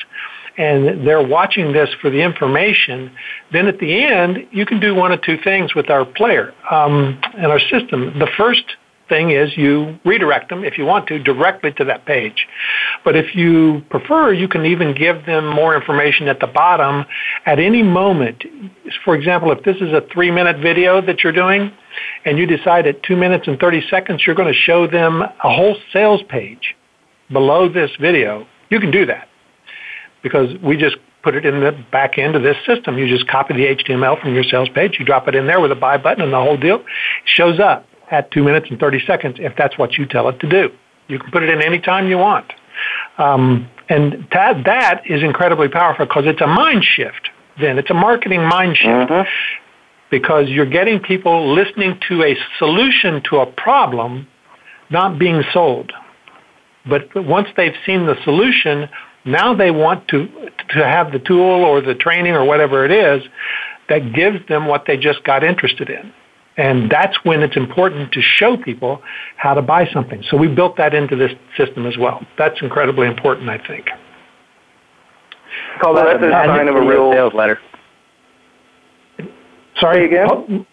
[0.57, 3.13] and they're watching this for the information,
[3.53, 7.21] then at the end, you can do one of two things with our player um,
[7.37, 8.19] and our system.
[8.19, 8.65] The first
[9.09, 12.47] thing is you redirect them, if you want to, directly to that page.
[13.05, 17.05] But if you prefer, you can even give them more information at the bottom
[17.47, 18.45] at any moment.
[19.05, 21.73] For example, if this is a three minute video that you're doing,
[22.25, 25.31] and you decide at two minutes and 30 seconds you're going to show them a
[25.43, 26.77] whole sales page
[27.31, 29.29] below this video, you can do that
[30.23, 32.97] because we just put it in the back end of this system.
[32.97, 35.73] You just copy the HTML from your sales page, you drop it in there with
[35.73, 36.85] a buy button and the whole deal
[37.25, 40.49] shows up at two minutes and 30 seconds if that's what you tell it to
[40.49, 40.71] do.
[41.09, 42.53] You can put it in any time you want.
[43.17, 47.79] Um, and that, that is incredibly powerful because it's a mind shift then.
[47.79, 49.11] It's a marketing mind shift.
[49.11, 49.29] Mm-hmm.
[50.11, 54.27] Because you're getting people listening to a solution to a problem,
[54.89, 55.93] not being sold.
[56.89, 58.89] But once they've seen the solution,
[59.27, 60.27] now they want to,
[60.71, 63.29] to have the tool or the training or whatever it is
[63.91, 66.13] that gives them what they just got interested in.
[66.59, 69.01] And that's when it's important to show people
[69.37, 70.25] how to buy something.
[70.29, 72.27] So we built that into this system as well.
[72.37, 73.89] That's incredibly important, I think.
[75.81, 77.61] Call that that's a sign of a real sales letter.
[79.79, 80.29] Sorry again.
[80.29, 80.67] Oh.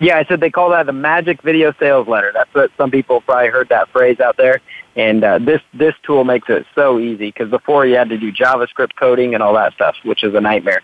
[0.00, 2.32] Yeah, I said they call that the magic video sales letter.
[2.34, 4.60] That's what some people probably heard that phrase out there.
[4.96, 8.32] And uh, this this tool makes it so easy because before you had to do
[8.32, 10.82] JavaScript coding and all that stuff, which is a nightmare.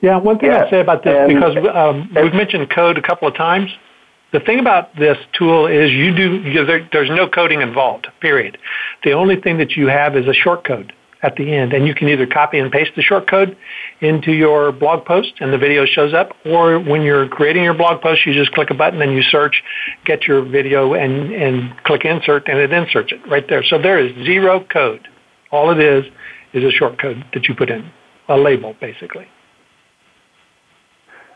[0.00, 0.64] Yeah, one thing yeah.
[0.64, 3.70] I'd say about this, and, because um, we've mentioned code a couple of times,
[4.32, 8.58] the thing about this tool is you do, you, there, there's no coding involved, period.
[9.02, 11.94] The only thing that you have is a short code at the end, and you
[11.94, 13.56] can either copy and paste the short code
[14.00, 18.00] into your blog post and the video shows up, or when you're creating your blog
[18.00, 19.62] post, you just click a button and you search,
[20.04, 23.64] get your video and, and click insert and it inserts it right there.
[23.64, 25.08] So there is zero code.
[25.50, 26.04] All it is
[26.52, 27.90] is a short code that you put in,
[28.28, 29.26] a label basically.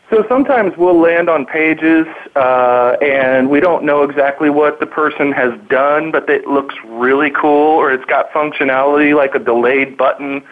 [0.09, 5.31] So sometimes we'll land on pages uh, and we don't know exactly what the person
[5.31, 10.43] has done, but it looks really cool or it's got functionality like a delayed button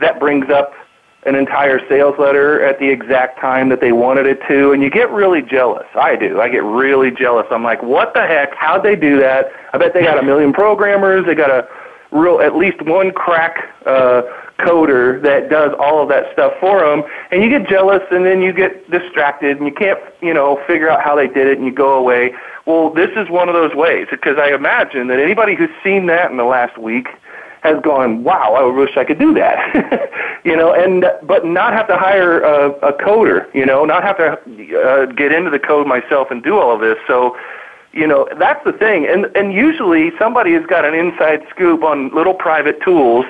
[0.00, 0.72] that brings up
[1.26, 4.88] an entire sales letter at the exact time that they wanted it to, and you
[4.88, 5.86] get really jealous.
[5.96, 6.40] I do.
[6.40, 7.46] I get really jealous.
[7.50, 8.54] I'm like, what the heck?
[8.54, 9.50] How'd they do that?
[9.72, 11.26] I bet they got a million programmers.
[11.26, 11.68] They got a
[12.12, 13.56] real, at least one crack
[13.86, 14.22] uh,
[14.58, 18.40] coder that does all of that stuff for them, and you get jealous, and then
[18.42, 21.66] you get distracted, and you can't, you know, figure out how they did it, and
[21.66, 22.32] you go away.
[22.64, 26.30] Well, this is one of those ways because I imagine that anybody who's seen that
[26.30, 27.08] in the last week
[27.62, 30.10] has gone, "Wow, I wish I could do that,"
[30.44, 34.16] you know, and but not have to hire a, a coder, you know, not have
[34.16, 36.96] to uh, get into the code myself and do all of this.
[37.06, 37.36] So
[37.92, 42.10] you know that's the thing and and usually somebody has got an inside scoop on
[42.14, 43.24] little private tools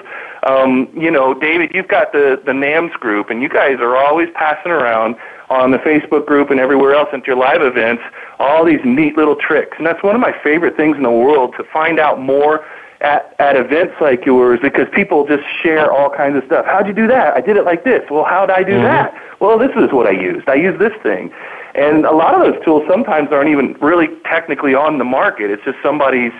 [0.46, 4.28] um, you know, David, you've got the, the NAMS group, and you guys are always
[4.35, 5.16] passing around
[5.50, 8.02] on the Facebook group and everywhere else into your live events
[8.38, 9.76] all these neat little tricks.
[9.78, 12.64] And that's one of my favorite things in the world to find out more
[13.00, 16.64] at, at events like yours because people just share all kinds of stuff.
[16.66, 17.35] How'd you do that?
[17.35, 18.02] I did it like this.
[18.11, 18.85] Well, how'd I do mm-hmm.
[18.85, 19.14] that?
[19.40, 20.48] Well, this is what I used.
[20.48, 21.32] I used this thing.
[21.74, 25.50] And a lot of those tools sometimes aren't even really technically on the market.
[25.50, 26.32] It's just somebody's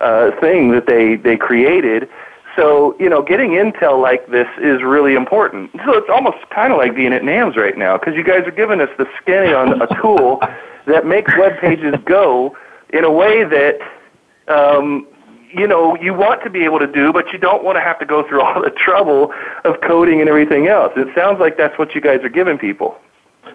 [0.00, 2.08] uh, thing that they, they created
[2.58, 5.70] so, you know, getting intel like this is really important.
[5.84, 8.50] So it's almost kind of like being at NAMS right now because you guys are
[8.50, 10.40] giving us the skinny on a tool
[10.86, 12.56] that makes web pages go
[12.92, 13.78] in a way that,
[14.48, 15.06] um,
[15.54, 17.98] you know, you want to be able to do, but you don't want to have
[18.00, 19.32] to go through all the trouble
[19.64, 20.92] of coding and everything else.
[20.96, 22.98] It sounds like that's what you guys are giving people.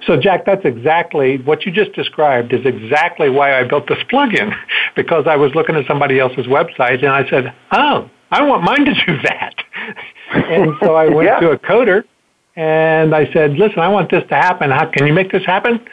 [0.07, 4.55] So, Jack, that's exactly what you just described is exactly why I built this plugin
[4.95, 8.85] because I was looking at somebody else's website and I said, oh, I want mine
[8.85, 9.55] to do that.
[10.33, 11.39] and so I went yeah.
[11.39, 12.03] to a coder
[12.55, 14.69] and I said, listen, I want this to happen.
[14.69, 15.83] How can you make this happen?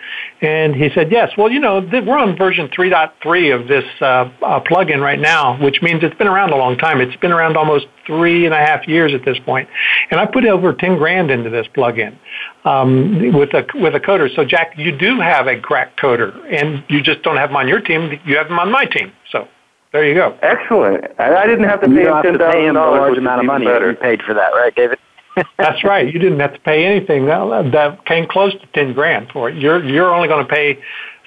[0.42, 1.30] And he said, yes.
[1.38, 5.62] Well, you know, th- we're on version 3.3 of this uh, uh, plugin right now,
[5.62, 7.00] which means it's been around a long time.
[7.00, 9.70] It's been around almost three and a half years at this point.
[10.10, 12.18] And I put over 10 grand into this plugin
[12.66, 14.34] um, with a with a coder.
[14.34, 17.68] So, Jack, you do have a crack coder, and you just don't have him on
[17.68, 18.20] your team.
[18.26, 19.12] You have him on my team.
[19.32, 19.48] So
[19.92, 20.38] there you go.
[20.42, 21.04] Excellent.
[21.18, 23.00] I didn't have to pay him ten thousand dollars.
[23.00, 23.66] large amount of money.
[23.66, 23.90] Better.
[23.90, 24.98] You paid for that, right, David?
[25.58, 26.12] That's right.
[26.12, 27.26] You didn't have to pay anything.
[27.26, 29.56] That, that came close to ten grand for it.
[29.56, 30.78] You're you're only going to pay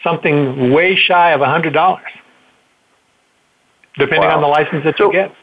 [0.04, 2.04] something way shy of a hundred dollars,
[3.97, 4.38] depending wow.
[4.38, 5.36] on the license that so, you get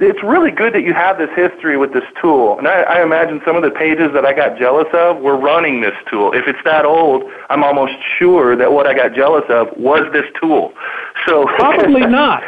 [0.00, 2.58] it's really good that you have this history with this tool.
[2.58, 5.80] And I, I imagine some of the pages that I got jealous of were running
[5.80, 6.32] this tool.
[6.32, 10.26] If it's that old, I'm almost sure that what I got jealous of was this
[10.40, 10.72] tool.
[11.26, 12.42] So probably not.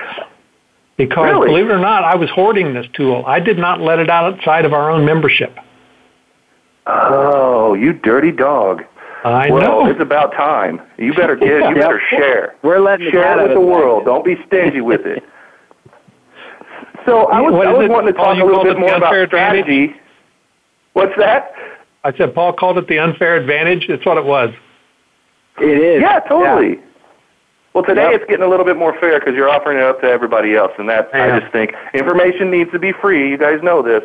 [0.97, 1.49] Because really?
[1.49, 3.25] believe it or not, I was hoarding this tool.
[3.27, 5.57] I did not let it outside of our own membership.
[6.87, 8.83] Oh, you dirty dog.
[9.25, 9.91] I well, know.
[9.91, 10.81] it's about time.
[10.97, 11.49] You better get.
[11.49, 12.57] You better share.
[12.63, 14.05] We're letting share it with the world.
[14.05, 15.23] Don't be stingy with it.
[17.09, 19.85] So I was, I was wanting to talk a little bit more about strategy.
[19.85, 20.03] Advantage?
[20.93, 21.53] What's that?
[22.05, 23.87] I said Paul called it the unfair advantage.
[23.89, 24.51] That's what it was.
[25.59, 26.03] It is.
[26.03, 26.77] Yeah, totally.
[26.77, 26.85] Yeah.
[27.73, 28.21] Well, today yep.
[28.21, 30.73] it's getting a little bit more fair because you're offering it up to everybody else,
[30.79, 31.37] and that yeah.
[31.37, 33.31] I just think information needs to be free.
[33.31, 34.03] You guys know this.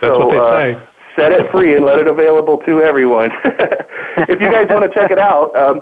[0.00, 0.88] That's so, what they uh, say.
[1.16, 3.30] Set it free and let it available to everyone.
[4.28, 5.80] if you guys want to check it out, um,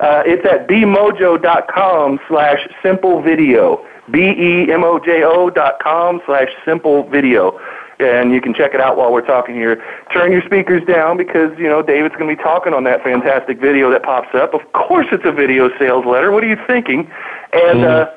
[0.00, 3.84] uh, it's at bemojo.com slash simple video.
[4.10, 7.60] B-E-M-O-J-O dot com slash simple video.
[7.98, 9.84] And you can check it out while we're talking here.
[10.10, 13.60] Turn your speakers down because, you know, David's going to be talking on that fantastic
[13.60, 14.54] video that pops up.
[14.54, 16.30] Of course it's a video sales letter.
[16.30, 17.10] What are you thinking?
[17.52, 17.84] And, mm.
[17.84, 18.10] uh,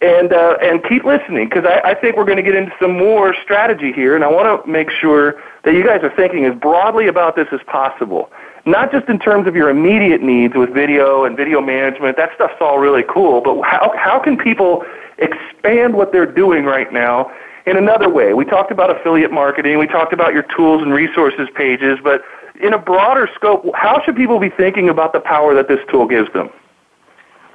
[0.00, 2.96] and uh, and keep listening because I, I think we're going to get into some
[2.96, 6.54] more strategy here, and I want to make sure that you guys are thinking as
[6.54, 8.30] broadly about this as possible.
[8.68, 12.18] Not just in terms of your immediate needs with video and video management.
[12.18, 14.84] That stuff's all really cool, but how how can people
[15.18, 17.30] expand what they're doing right now
[17.66, 18.34] in another way.
[18.34, 22.22] We talked about affiliate marketing, we talked about your tools and resources pages, but
[22.62, 26.06] in a broader scope, how should people be thinking about the power that this tool
[26.06, 26.50] gives them?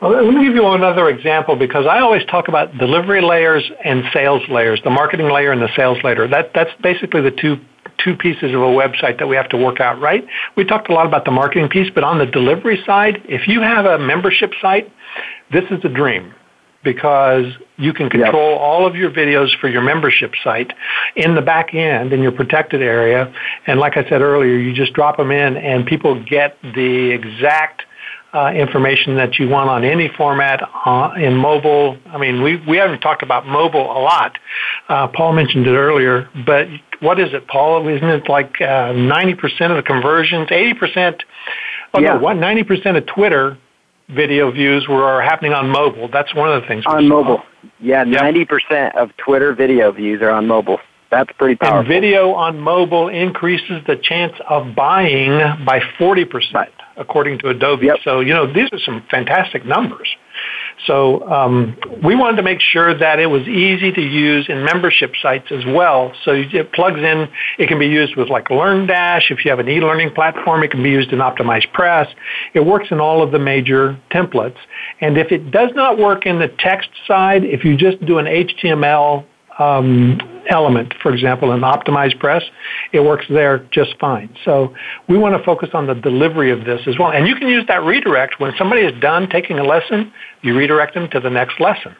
[0.01, 4.03] Well, let me give you another example because I always talk about delivery layers and
[4.11, 6.27] sales layers, the marketing layer and the sales layer.
[6.27, 7.57] That, that's basically the two
[8.03, 10.25] two pieces of a website that we have to work out, right?
[10.55, 13.61] We talked a lot about the marketing piece, but on the delivery side, if you
[13.61, 14.91] have a membership site,
[15.51, 16.33] this is a dream
[16.83, 17.45] because
[17.77, 18.59] you can control yep.
[18.59, 20.73] all of your videos for your membership site
[21.15, 23.33] in the back end in your protected area.
[23.67, 27.83] And like I said earlier, you just drop them in and people get the exact
[28.33, 31.97] uh, information that you want on any format uh, in mobile.
[32.07, 34.37] I mean, we, we haven't talked about mobile a lot.
[34.89, 36.67] Uh, Paul mentioned it earlier, but
[36.99, 37.87] what is it, Paul?
[37.87, 41.21] Isn't it like uh, 90% of the conversions, 80%?
[41.93, 42.13] Oh, yeah.
[42.13, 43.57] no, what, 90% of Twitter
[44.09, 46.09] video views were happening on mobile.
[46.11, 46.83] That's one of the things.
[46.85, 47.43] On mobile.
[47.79, 50.79] Yeah, ninety percent of Twitter video views are on mobile.
[51.11, 51.79] That's pretty powerful.
[51.79, 57.87] And video on mobile increases the chance of buying by forty percent, according to Adobe.
[57.87, 57.97] Yep.
[58.03, 60.07] So you know these are some fantastic numbers.
[60.87, 65.13] So um, we wanted to make sure that it was easy to use in membership
[65.21, 66.11] sites as well.
[66.25, 67.27] So it plugs in.
[67.57, 69.31] It can be used with like LearnDash.
[69.31, 72.07] If you have an e-learning platform, it can be used in OptimizePress.
[72.53, 74.57] It works in all of the major templates.
[74.99, 78.25] And if it does not work in the text side, if you just do an
[78.25, 79.25] HTML
[79.59, 82.43] um, element, for example, in OptimizePress,
[82.91, 84.35] it works there just fine.
[84.45, 84.73] So
[85.07, 87.11] we want to focus on the delivery of this as well.
[87.11, 90.11] And you can use that redirect when somebody is done taking a lesson,
[90.41, 91.95] you redirect them to the next lesson.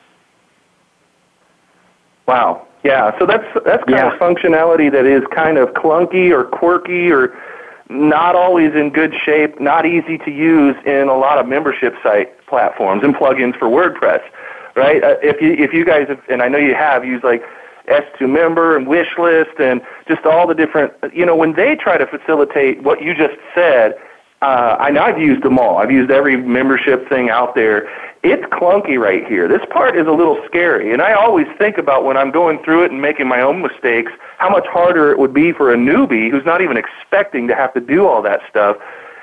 [2.28, 2.68] Wow.
[2.84, 3.18] Yeah.
[3.20, 4.14] So that's that's kind yeah.
[4.14, 7.34] of functionality that is kind of clunky or quirky or
[7.90, 12.46] not always in good shape, not easy to use in a lot of membership site
[12.48, 14.22] platforms and plugins for WordPress
[14.76, 15.04] right?
[15.04, 17.44] Uh, if you if you guys have, and I know you have used like
[17.88, 22.08] s2Member and wish list and just all the different, you know, when they try to
[22.08, 23.96] facilitate what you just said,
[24.42, 25.78] uh, I know I've used them all.
[25.78, 27.90] I've used every membership thing out there.
[28.24, 29.48] It's clunky right here.
[29.48, 32.84] This part is a little scary, and I always think about when I'm going through
[32.84, 36.30] it and making my own mistakes, how much harder it would be for a newbie
[36.30, 38.78] who's not even expecting to have to do all that stuff.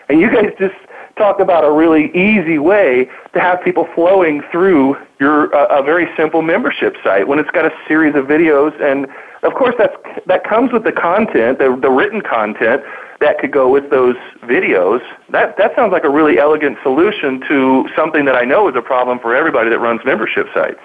[0.09, 0.75] And you guys just
[1.21, 6.09] talk about a really easy way to have people flowing through your uh, a very
[6.17, 8.73] simple membership site when it's got a series of videos.
[8.83, 9.07] And
[9.43, 9.95] of course that's
[10.27, 12.83] that comes with the content the, the written content
[13.21, 15.01] that could go with those videos.
[15.29, 18.83] That that sounds like a really elegant solution to something that I know is a
[18.83, 20.81] problem for everybody that runs membership sites.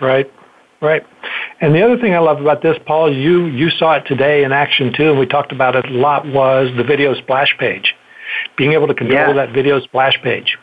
[0.00, 0.30] Right.
[0.80, 1.04] Right.
[1.60, 4.52] And the other thing I love about this, Paul, you, you saw it today in
[4.52, 7.96] action too, and we talked about it a lot, was the video splash page
[8.56, 9.32] being able to control yeah.
[9.32, 10.58] that video splash page.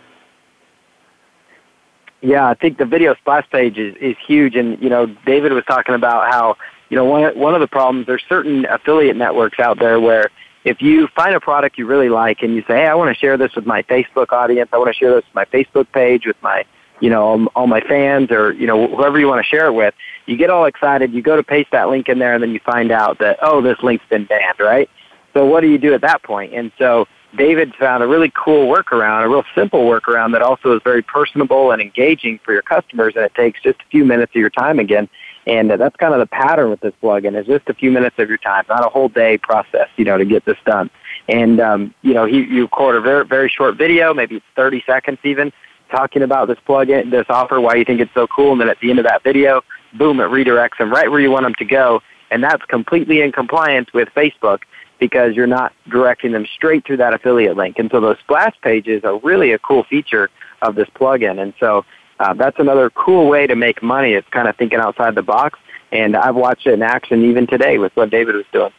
[2.22, 4.56] Yeah, I think the video splash page is, is huge.
[4.56, 6.56] And, you know, David was talking about how,
[6.90, 10.32] you know, one, one of the problems, there's certain affiliate networks out there where
[10.64, 13.20] if you find a product you really like and you say, hey, I want to
[13.20, 16.26] share this with my Facebook audience, I want to share this with my Facebook page,
[16.26, 16.66] with my,
[17.00, 19.74] you know, all, all my fans or, you know, whoever you want to share it
[19.74, 19.94] with,
[20.26, 22.60] you get all excited, you go to paste that link in there and then you
[22.66, 24.90] find out that, oh, this link's been banned, right?
[25.36, 26.54] So what do you do at that point?
[26.54, 27.06] And so
[27.38, 31.72] David found a really cool workaround, a real simple workaround that also is very personable
[31.72, 34.80] and engaging for your customers, and it takes just a few minutes of your time
[34.80, 35.10] again.
[35.48, 38.30] And that's kind of the pattern with this plugin is just a few minutes of
[38.30, 40.90] your time, not a whole day process, you know, to get this done.
[41.28, 45.20] And um, you know, he, you record a very very short video, maybe 30 seconds
[45.24, 45.54] even,
[45.92, 48.80] talking about this plugin, this offer, why you think it's so cool, and then at
[48.80, 49.62] the end of that video,
[49.94, 53.32] boom, it redirects them right where you want them to go, and that's completely in
[53.32, 54.62] compliance with Facebook
[55.00, 57.78] because you're not directing them straight to that affiliate link.
[57.80, 60.30] And so those splash pages are really a cool feature
[60.62, 61.42] of this plugin.
[61.42, 61.86] And so
[62.20, 64.14] uh, that's another cool way to make money.
[64.14, 65.60] It's kind of thinking outside the box.
[65.92, 68.72] And I've watched it in action even today with what David was doing.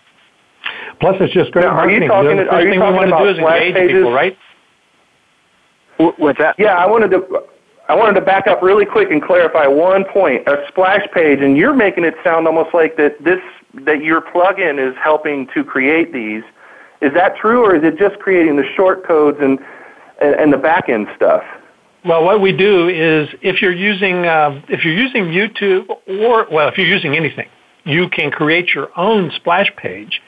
[1.01, 3.09] Plus, it's just great Now, are you talking, the are you thing we talking want
[3.09, 3.97] to about do is splash engage pages?
[3.99, 4.39] people, right?
[5.99, 6.57] Wh- What's that?
[6.59, 7.45] Yeah, I wanted to
[7.89, 10.49] I wanted to back up really quick and clarify one point.
[10.49, 13.39] A splash page, and you're making it sound almost like that this
[13.75, 16.43] that your plugin is helping to create these.
[17.01, 19.59] Is that true, or is it just creating the short codes and
[20.19, 21.43] and, the back end stuff?
[22.03, 26.69] Well, what we do is if you're using uh, if you're using YouTube or well,
[26.69, 27.49] if you're using anything,
[27.85, 30.21] you can create your own splash page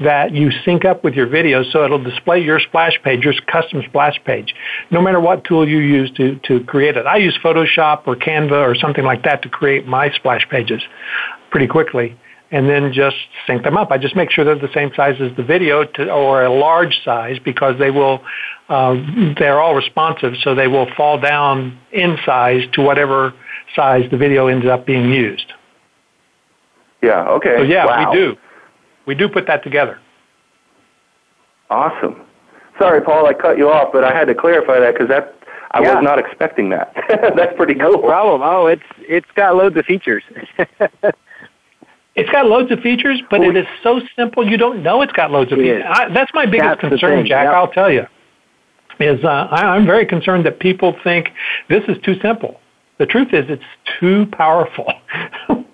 [0.00, 3.82] that you sync up with your videos, so it'll display your splash page, your custom
[3.86, 4.54] splash page,
[4.90, 7.06] no matter what tool you use to to create it.
[7.06, 10.82] I use Photoshop or Canva or something like that to create my splash pages
[11.50, 12.18] pretty quickly.
[12.50, 13.16] And then just
[13.46, 13.90] sync them up.
[13.90, 17.00] I just make sure they're the same size as the video to, or a large
[17.04, 18.20] size because they will
[18.68, 18.94] uh,
[19.38, 23.34] they're all responsive, so they will fall down in size to whatever
[23.74, 25.52] size the video ends up being used.
[27.02, 27.24] Yeah.
[27.28, 27.56] Okay.
[27.58, 28.10] So yeah, Wow.
[28.10, 28.36] we do.
[29.06, 29.98] We do put that together.
[31.70, 32.22] Awesome.
[32.78, 35.34] Sorry, Paul, I cut you off, but I had to clarify that because that
[35.72, 35.94] I Yeah.
[35.96, 36.92] was not expecting that.
[37.36, 38.02] That's pretty No cool.
[38.02, 38.42] problem.
[38.44, 40.22] Oh, it's it's got loads of features.
[42.16, 45.32] It's got loads of features, but it is so simple you don't know it's got
[45.32, 45.84] loads of features.
[45.88, 47.46] I, that's my biggest That's concern, Jack.
[47.46, 47.54] yep.
[47.54, 48.06] I'll tell you.
[49.00, 51.30] Is uh, I, I'm very concerned that people think
[51.68, 52.60] this is too simple.
[52.98, 53.64] The truth is, it's
[53.98, 54.92] too powerful.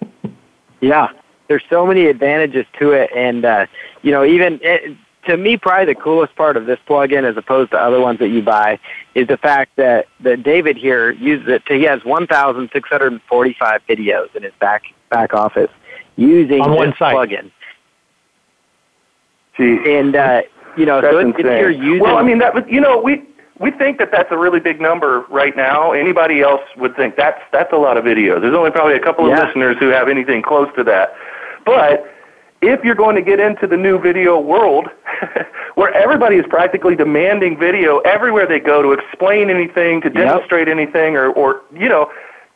[0.80, 1.08] Yeah,
[1.48, 3.66] there's so many advantages to it, and uh,
[4.02, 7.70] you know, even it, to me, probably the coolest part of this plugin, as opposed
[7.72, 8.78] to other ones that you buy,
[9.14, 11.66] is the fact that that David here uses it.
[11.66, 15.70] To, he has 1,645 videos in his back back office
[16.16, 17.14] using On this one site.
[17.16, 17.50] plugin,
[19.56, 19.78] Gee.
[19.98, 20.42] and uh,
[20.76, 21.58] you know, That's so if, if insane.
[21.58, 23.22] you're using, well, I mean, that was, you know, we
[23.58, 25.92] we think that that's a really big number right now.
[25.92, 28.40] Anybody else would think that's that's a lot of videos.
[28.40, 29.44] There's only probably a couple of Yeah.
[29.46, 31.14] listeners who have anything close to that.
[31.66, 32.06] But
[32.62, 34.88] if you're going to get into the new video world,
[35.74, 41.16] where everybody is practically demanding video everywhere they go to explain anything, to demonstrate anything,
[41.16, 42.10] or or you know.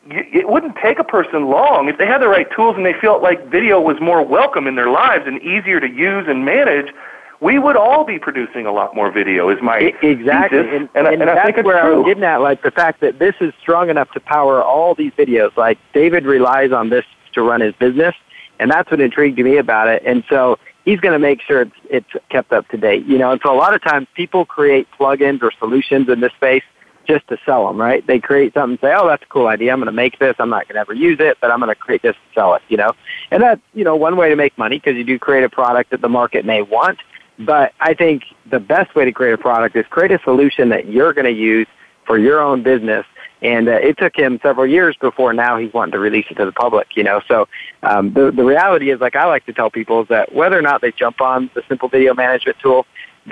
[0.07, 3.23] It wouldn't take a person long if they had the right tools and they felt
[3.23, 6.93] like video was more welcome in their lives and easier to use and manage
[7.41, 9.49] we would all be producing a lot more video.
[9.49, 11.87] Is my exactly, thesis, and, and, I- and and I that's think it's where I
[11.87, 11.97] true.
[11.97, 15.11] was getting at, like the fact that this is strong enough to power all these
[15.13, 15.55] videos.
[15.57, 18.15] Like David relies on this to run his business,
[18.59, 20.01] and that's what intrigued me about it.
[20.05, 23.05] And so he's going to make sure it's, it's kept up to date.
[23.05, 26.31] You know, and so a lot of times people create plugins or solutions in this
[26.33, 26.63] space
[27.05, 28.05] just to sell them, right?
[28.05, 29.71] They create something, and say, "Oh, that's a cool idea.
[29.71, 30.35] I'm going to make this.
[30.39, 32.53] I'm not going to ever use it, but I'm going to create this to sell
[32.55, 32.93] it." You know,
[33.31, 35.91] and that's you know one way to make money because you do create a product
[35.91, 36.99] that the market may want.
[37.37, 40.87] But I think the best way to create a product is create a solution that
[40.87, 41.67] you're going to use
[42.05, 43.05] for your own business.
[43.41, 46.45] And uh, it took him several years before now he's wanting to release it to
[46.45, 47.21] the public, you know.
[47.27, 47.47] So
[47.83, 50.61] um, the the reality is, like I like to tell people, is that whether or
[50.61, 52.87] not they jump on the simple video management tool,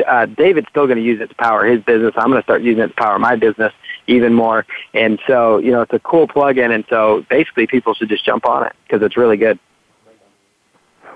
[0.08, 2.14] uh, David's still going to use it to power his business.
[2.18, 3.74] I'm going to start using it to power my business
[4.08, 4.66] even more.
[4.94, 6.74] And so, you know, it's a cool plugin.
[6.74, 9.60] And so basically people should just jump on it because it's really good.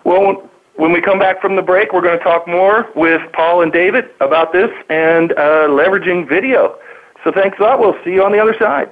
[0.04, 3.62] Well, when we come back from the break, we're going to talk more with Paul
[3.62, 6.78] and David about this and uh, leveraging video.
[7.24, 7.80] So thanks a lot.
[7.80, 8.92] We'll see you on the other side.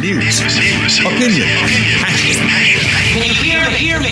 [0.00, 0.40] News,
[1.00, 1.48] opinion,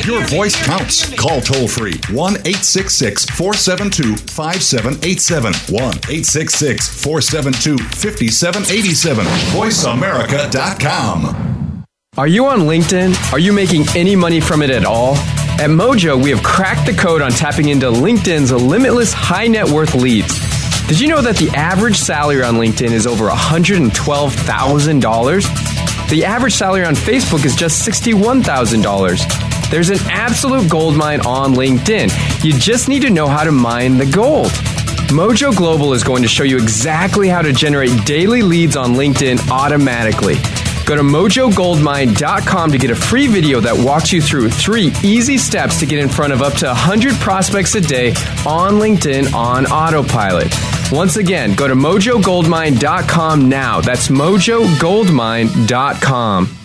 [0.04, 1.14] your voice counts.
[1.14, 5.52] Call toll free 1 866 472 5787.
[5.72, 9.26] 1 866 472 5787.
[9.26, 11.84] VoiceAmerica.com.
[12.16, 13.32] Are you on LinkedIn?
[13.32, 15.14] Are you making any money from it at all?
[15.58, 19.94] At Mojo, we have cracked the code on tapping into LinkedIn's limitless high net worth
[19.94, 20.55] leads.
[20.88, 26.08] Did you know that the average salary on LinkedIn is over $112,000?
[26.08, 29.68] The average salary on Facebook is just $61,000.
[29.68, 32.44] There's an absolute gold mine on LinkedIn.
[32.44, 34.52] You just need to know how to mine the gold.
[35.10, 39.50] Mojo Global is going to show you exactly how to generate daily leads on LinkedIn
[39.50, 40.36] automatically.
[40.86, 45.80] Go to mojogoldmine.com to get a free video that walks you through three easy steps
[45.80, 48.10] to get in front of up to 100 prospects a day
[48.46, 50.46] on LinkedIn on autopilot.
[50.92, 53.80] Once again, go to mojogoldmine.com now.
[53.80, 56.56] That's mojogoldmine.com.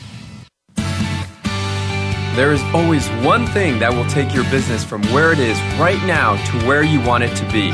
[2.35, 6.01] There is always one thing that will take your business from where it is right
[6.05, 7.71] now to where you want it to be.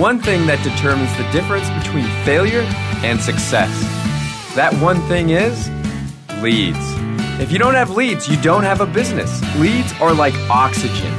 [0.00, 2.62] one thing that determines the difference between failure
[3.04, 3.70] and success.
[4.56, 5.68] That one thing is
[6.44, 6.92] leads.
[7.40, 9.40] If you don't have leads, you don't have a business.
[9.56, 11.10] Leads are like oxygen.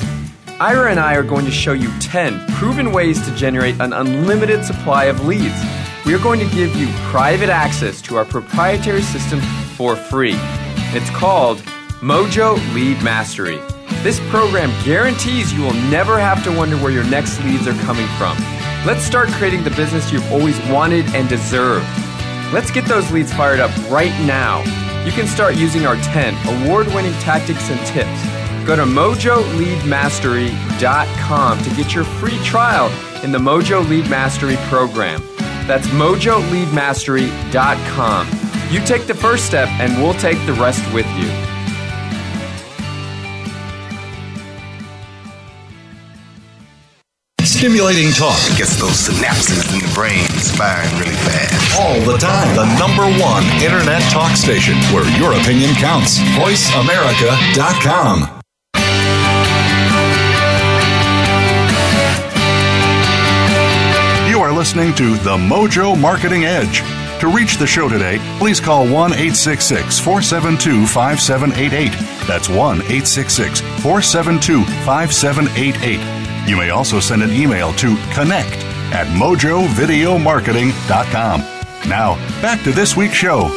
[0.60, 4.64] Ira and I are going to show you 10 proven ways to generate an unlimited
[4.64, 5.60] supply of leads.
[6.06, 9.42] We are going to give you private access to our proprietary system
[9.76, 10.38] for free.
[10.94, 11.58] It's called
[12.02, 13.58] Mojo Lead Mastery.
[14.04, 18.08] This program guarantees you will never have to wonder where your next leads are coming
[18.20, 18.38] from.
[18.86, 21.88] Let's start creating the business you've always wanted and deserved.
[22.54, 24.85] Let's get those leads fired up right now.
[25.06, 28.26] You can start using our 10 award winning tactics and tips.
[28.66, 32.90] Go to mojoleadmastery.com to get your free trial
[33.24, 35.22] in the Mojo Lead Mastery program.
[35.68, 38.28] That's mojoleadmastery.com.
[38.72, 41.30] You take the first step, and we'll take the rest with you.
[47.56, 50.28] Stimulating talk gets those synapses in the brain
[50.60, 51.80] firing really fast.
[51.80, 52.54] all the time.
[52.54, 56.20] The number one internet talk station where your opinion counts.
[56.36, 58.42] VoiceAmerica.com.
[64.30, 66.82] You are listening to The Mojo Marketing Edge.
[67.22, 71.92] To reach the show today, please call 1 866 472 5788.
[72.28, 76.15] That's 1 866 472 5788.
[76.46, 81.40] You may also send an email to connect at mojovideomarketing.com.
[81.90, 83.50] Now, back to this week's show.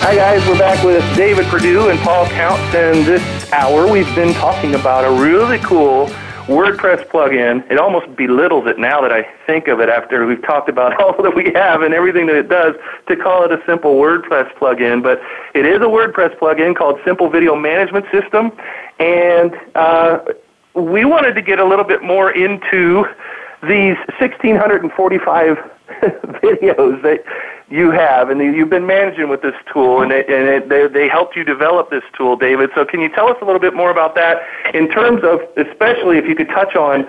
[0.00, 4.32] Hi guys, we're back with David Perdue and Paul Counts, and this hour we've been
[4.34, 6.08] talking about a really cool
[6.46, 7.68] WordPress plugin.
[7.70, 11.22] It almost belittles it now that I think of it after we've talked about all
[11.22, 12.74] that we have and everything that it does
[13.08, 15.02] to call it a simple WordPress plugin.
[15.02, 15.22] But
[15.54, 18.52] it is a WordPress plugin called Simple Video Management System,
[18.98, 20.20] and uh,
[20.74, 23.06] we wanted to get a little bit more into
[23.62, 25.56] these 1,645
[26.42, 27.24] videos that
[27.70, 31.08] you have, and you've been managing with this tool, and, it, and it, they, they
[31.08, 32.70] helped you develop this tool, David.
[32.74, 34.42] So, can you tell us a little bit more about that
[34.74, 37.06] in terms of, especially if you could touch on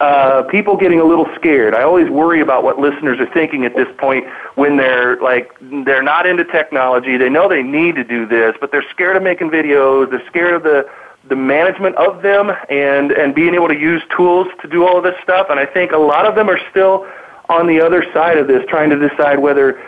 [0.00, 1.74] uh, people getting a little scared?
[1.74, 5.52] I always worry about what listeners are thinking at this point when they're like
[5.84, 7.16] they're not into technology.
[7.18, 10.10] They know they need to do this, but they're scared of making videos.
[10.10, 10.88] They're scared of the
[11.28, 15.04] the management of them and and being able to use tools to do all of
[15.04, 15.46] this stuff.
[15.50, 17.06] And I think a lot of them are still
[17.48, 19.80] on the other side of this, trying to decide whether,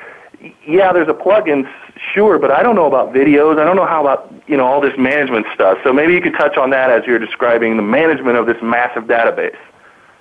[0.67, 1.71] yeah, there's a plugin,
[2.13, 3.59] sure, but I don't know about videos.
[3.59, 5.79] I don't know how about you know all this management stuff.
[5.83, 9.05] So maybe you could touch on that as you're describing the management of this massive
[9.05, 9.57] database.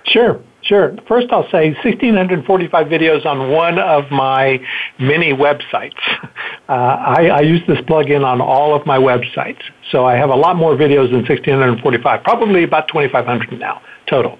[0.06, 0.96] Sure, sure.
[1.08, 4.60] First, I'll say 1,645 videos on one of my
[4.98, 5.92] many websites.
[6.66, 9.60] Uh, I, I use this plugin on all of my websites.
[9.90, 14.38] So I have a lot more videos than 1,645, probably about 2,500 now total.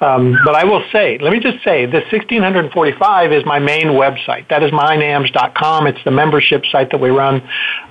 [0.00, 4.46] Um, but I will say, let me just say, the 1645 is my main website.
[4.50, 5.86] That is mynams.com.
[5.86, 7.40] It's the membership site that we run,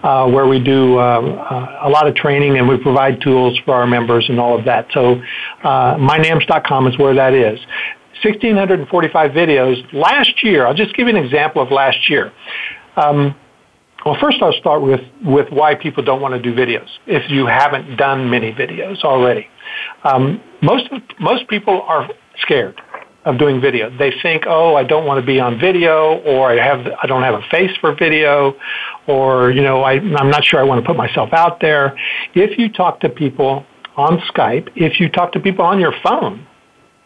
[0.03, 3.73] uh, where we do uh, uh, a lot of training and we provide tools for
[3.73, 4.87] our members and all of that.
[4.93, 5.15] So,
[5.63, 7.59] uh, mynams.com is where that is.
[8.23, 9.93] 1645 videos.
[9.93, 12.31] Last year, I'll just give you an example of last year.
[12.95, 13.35] Um,
[14.05, 17.47] well, first I'll start with, with why people don't want to do videos if you
[17.47, 19.47] haven't done many videos already.
[20.03, 22.09] Um, most, most people are
[22.39, 22.79] scared
[23.25, 23.95] of doing video.
[23.97, 27.23] They think, oh, I don't want to be on video, or I have, I don't
[27.23, 28.55] have a face for video,
[29.07, 31.97] or you know, I, I'm not sure I want to put myself out there.
[32.35, 33.65] If you talk to people
[33.97, 36.45] on Skype, if you talk to people on your phone,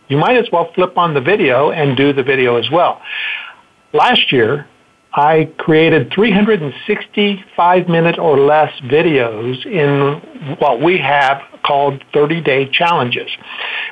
[0.10, 3.02] you might as well flip on the video and do the video as well.
[3.94, 4.68] Last year,
[5.14, 13.30] I created 365 minute or less videos in what we have called 30 day challenges.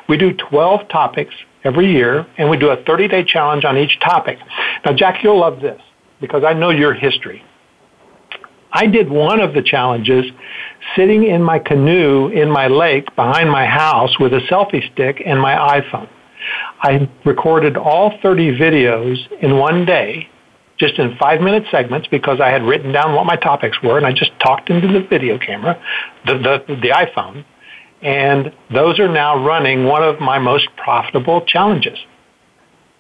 [0.09, 3.99] We do 12 topics every year and we do a 30 day challenge on each
[3.99, 4.39] topic.
[4.86, 5.82] Now, Jack, you'll love this
[6.22, 7.43] because I know your history.
[8.72, 10.26] I did one of the challenges
[10.95, 15.39] sitting in my canoe in my lake behind my house with a selfie stick and
[15.39, 16.09] my iPhone.
[16.82, 20.30] I recorded all 30 videos in one day
[20.78, 24.05] just in five minute segments because I had written down what my topics were and
[24.05, 25.82] I just talked into the video camera,
[26.26, 27.43] the, the, the iPhone,
[28.02, 31.98] and those are now running one of my most profitable challenges.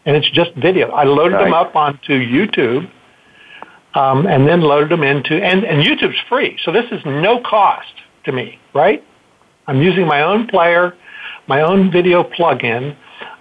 [0.05, 0.89] And it's just video.
[0.89, 1.43] I loaded right.
[1.45, 2.89] them up onto YouTube
[3.93, 7.93] um, and then loaded them into, and, and YouTube's free, so this is no cost
[8.25, 9.03] to me, right?
[9.67, 10.93] I'm using my own player,
[11.47, 12.95] my own video plugin.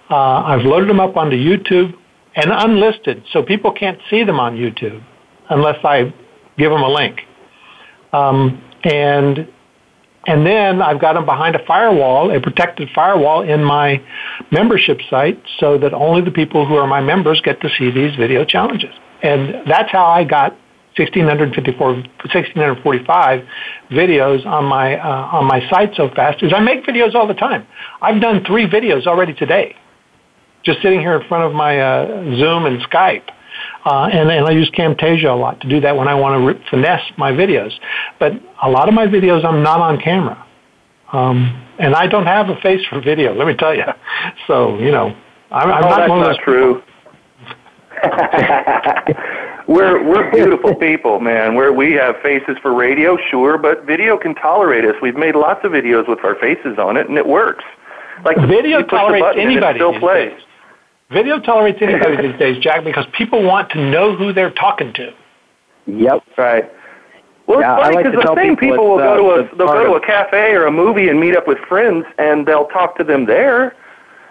[0.09, 1.93] Uh, I've loaded them up onto YouTube
[2.35, 5.03] and unlisted, so people can't see them on YouTube
[5.49, 6.13] unless I
[6.57, 7.21] give them a link.
[8.13, 9.47] Um, and
[10.27, 14.03] and then I've got them behind a firewall, a protected firewall in my
[14.51, 18.13] membership site so that only the people who are my members get to see these
[18.15, 18.93] video challenges.
[19.23, 20.51] And that's how I got
[20.97, 23.43] 1654, 1645
[23.91, 27.33] videos on my, uh, on my site so fast is I make videos all the
[27.33, 27.65] time.
[28.01, 29.77] I've done three videos already today,
[30.63, 33.29] just sitting here in front of my uh, Zoom and Skype.
[33.87, 36.47] Uh, and, and I use Camtasia a lot to do that when I want to
[36.47, 37.71] re- finesse my videos.
[38.19, 40.45] But a lot of my videos, I'm not on camera.
[41.13, 43.85] Um, and I don't have a face for video, let me tell you.
[44.45, 45.15] So, you know,
[45.51, 46.83] I'm, I'm oh, not that's one of not those true.
[49.67, 51.55] we're we're beautiful people, man.
[51.55, 54.95] Where we have faces for radio, sure, but video can tolerate us.
[55.01, 57.63] We've made lots of videos with our faces on it, and it works.
[58.23, 60.31] Like video tolerates button and it anybody still plays.
[60.31, 60.41] days.
[61.11, 65.13] Video tolerates anybody these days, Jack, because people want to know who they're talking to.
[65.85, 66.23] Yep.
[66.37, 66.69] Right.
[67.47, 69.03] Well, Yeah, I it's funny like because to the tell same people people will it's,
[69.03, 71.47] go uh, to a they'll go to a cafe or a movie and meet up
[71.47, 73.73] with friends, and they'll talk to them there.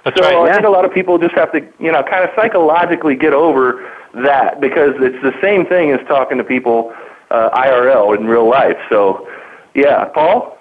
[0.05, 0.37] That's so right.
[0.37, 0.53] I yeah.
[0.55, 3.91] think a lot of people just have to, you know, kind of psychologically get over
[4.23, 6.95] that because it's the same thing as talking to people
[7.31, 8.77] uh, IRL in real life.
[8.91, 9.27] So,
[9.75, 10.56] yeah, Paul.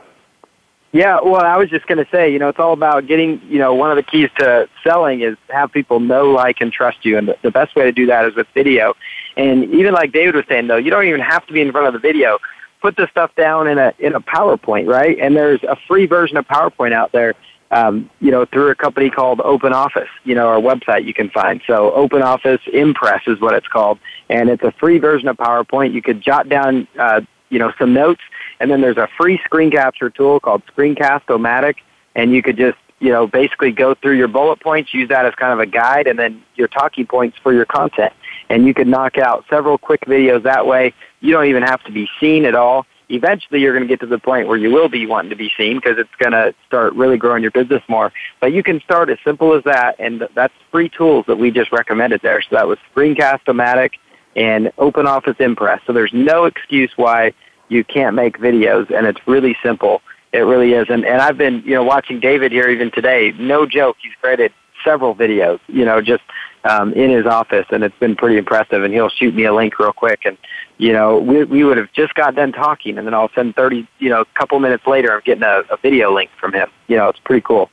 [0.95, 3.59] Yeah, well, I was just going to say, you know, it's all about getting, you
[3.59, 7.17] know, one of the keys to selling is have people know, like, and trust you.
[7.17, 8.93] And the, best way to do that is with video.
[9.35, 11.87] And even like David was saying, though, you don't even have to be in front
[11.87, 12.39] of the video.
[12.81, 15.19] Put the stuff down in a in a PowerPoint, right?
[15.19, 17.33] And there's a free version of PowerPoint out there,
[17.71, 21.29] um, you know, through a company called Open Office, you know, our website you can
[21.29, 21.61] find.
[21.67, 25.91] So Open Office Impress is what it's called, and it's a free version of PowerPoint.
[25.91, 27.19] You could jot down, uh,
[27.49, 28.21] you know, some notes
[28.59, 31.75] and then there's a free screen capture tool called Screencast-O-Matic,
[32.15, 35.35] and you could just, you know, basically go through your bullet points, use that as
[35.35, 38.13] kind of a guide, and then your talking points for your content.
[38.49, 40.93] And you could knock out several quick videos that way.
[41.19, 42.85] You don't even have to be seen at all.
[43.09, 45.51] Eventually, you're going to get to the point where you will be wanting to be
[45.55, 48.11] seen because it's going to start really growing your business more.
[48.39, 51.71] But you can start as simple as that, and that's free tools that we just
[51.71, 52.41] recommended there.
[52.41, 53.91] So that was Screencast-O-Matic
[54.35, 55.81] and Open Office Impress.
[55.85, 57.33] So there's no excuse why
[57.69, 60.01] you can't make videos, and it's really simple.
[60.33, 60.87] It really is.
[60.89, 63.33] And, and I've been, you know, watching David here even today.
[63.39, 64.51] No joke, he's created
[64.83, 66.23] several videos, you know, just
[66.65, 68.83] um, in his office, and it's been pretty impressive.
[68.83, 70.37] And he'll shoot me a link real quick, and
[70.77, 73.35] you know, we we would have just got done talking, and then all of a
[73.35, 76.53] sudden, thirty, you know, a couple minutes later, I'm getting a, a video link from
[76.53, 76.69] him.
[76.87, 77.69] You know, it's pretty cool.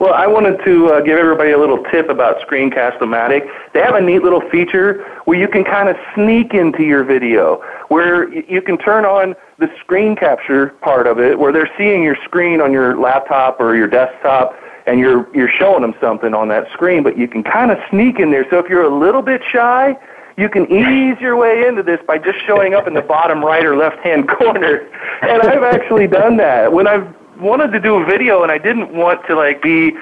[0.00, 3.46] Well, I wanted to uh, give everybody a little tip about Screencast-O-Matic.
[3.74, 7.62] They have a neat little feature where you can kind of sneak into your video,
[7.88, 12.16] where you can turn on the screen capture part of it, where they're seeing your
[12.24, 16.72] screen on your laptop or your desktop, and you're you're showing them something on that
[16.72, 18.46] screen, but you can kind of sneak in there.
[18.48, 19.94] So if you're a little bit shy,
[20.38, 23.66] you can ease your way into this by just showing up in the bottom right
[23.66, 24.88] or left hand corner.
[25.20, 28.92] And I've actually done that when I've wanted to do a video and I didn't
[28.92, 29.92] want to like be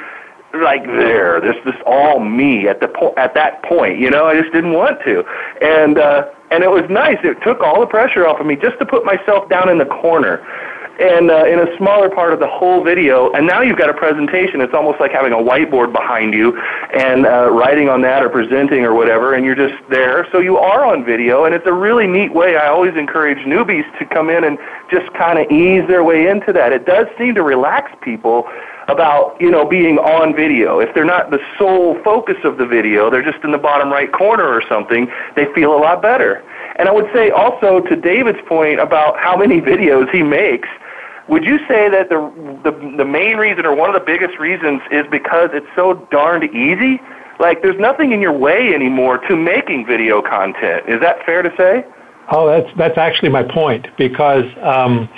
[0.55, 1.41] like there.
[1.41, 3.99] This this all me at the po- at that point.
[3.99, 5.24] You know, I just didn't want to,
[5.61, 7.18] and uh, and it was nice.
[7.22, 9.86] It took all the pressure off of me just to put myself down in the
[9.86, 10.47] corner.
[10.99, 13.94] And uh, in a smaller part of the whole video, and now you've got a
[13.94, 14.61] presentation.
[14.61, 16.61] It's almost like having a whiteboard behind you,
[16.92, 20.26] and uh, writing on that or presenting or whatever, and you're just there.
[20.32, 22.57] So you are on video, and it's a really neat way.
[22.57, 24.59] I always encourage newbies to come in and
[24.90, 26.72] just kind of ease their way into that.
[26.72, 28.49] It does seem to relax people
[28.88, 30.80] about you know being on video.
[30.80, 34.11] If they're not the sole focus of the video, they're just in the bottom right
[34.11, 35.09] corner or something.
[35.36, 36.42] They feel a lot better.
[36.76, 40.68] And I would say also to David's point about how many videos he makes.
[41.29, 42.18] Would you say that the,
[42.64, 46.45] the the main reason or one of the biggest reasons is because it's so darned
[46.55, 47.01] easy?
[47.39, 50.89] Like there's nothing in your way anymore to making video content.
[50.89, 51.85] Is that fair to say?
[52.31, 55.09] Oh, that's that's actually my point because um,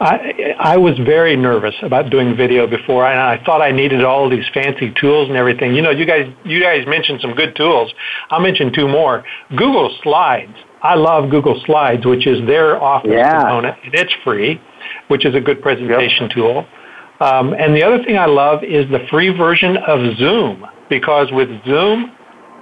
[0.00, 4.28] I I was very nervous about doing video before, and I thought I needed all
[4.28, 5.74] these fancy tools and everything.
[5.74, 7.92] You know, you guys you guys mentioned some good tools.
[8.30, 9.24] I'll mention two more.
[9.56, 10.54] Google Slides.
[10.82, 13.40] I love Google Slides, which is their Office Yeah.
[13.40, 14.60] component, and it's free,
[15.08, 16.66] which is a good presentation tool.
[17.20, 21.48] Um, and the other thing I love is the free version of Zoom because with
[21.66, 22.12] Zoom,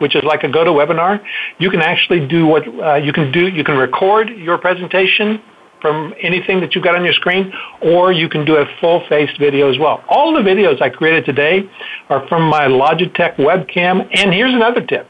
[0.00, 1.20] which is like a GoToWebinar,
[1.58, 3.48] you can actually do what uh, you can do.
[3.48, 5.40] You can record your presentation
[5.80, 7.52] from anything that you've got on your screen,
[7.82, 10.02] or you can do a full-faced video as well.
[10.08, 11.62] All the videos I created today
[12.08, 14.08] are from my Logitech webcam.
[14.12, 15.08] And here's another tip.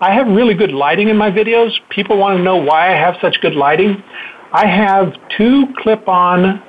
[0.00, 1.72] I have really good lighting in my videos.
[1.90, 4.02] People want to know why I have such good lighting.
[4.52, 6.62] I have two clip-on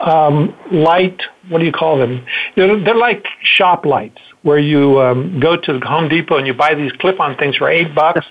[0.00, 2.24] um, light, what do you call them?
[2.56, 6.74] They're, they're like shop lights where you um, go to Home Depot and you buy
[6.74, 8.26] these clip-on things for eight bucks.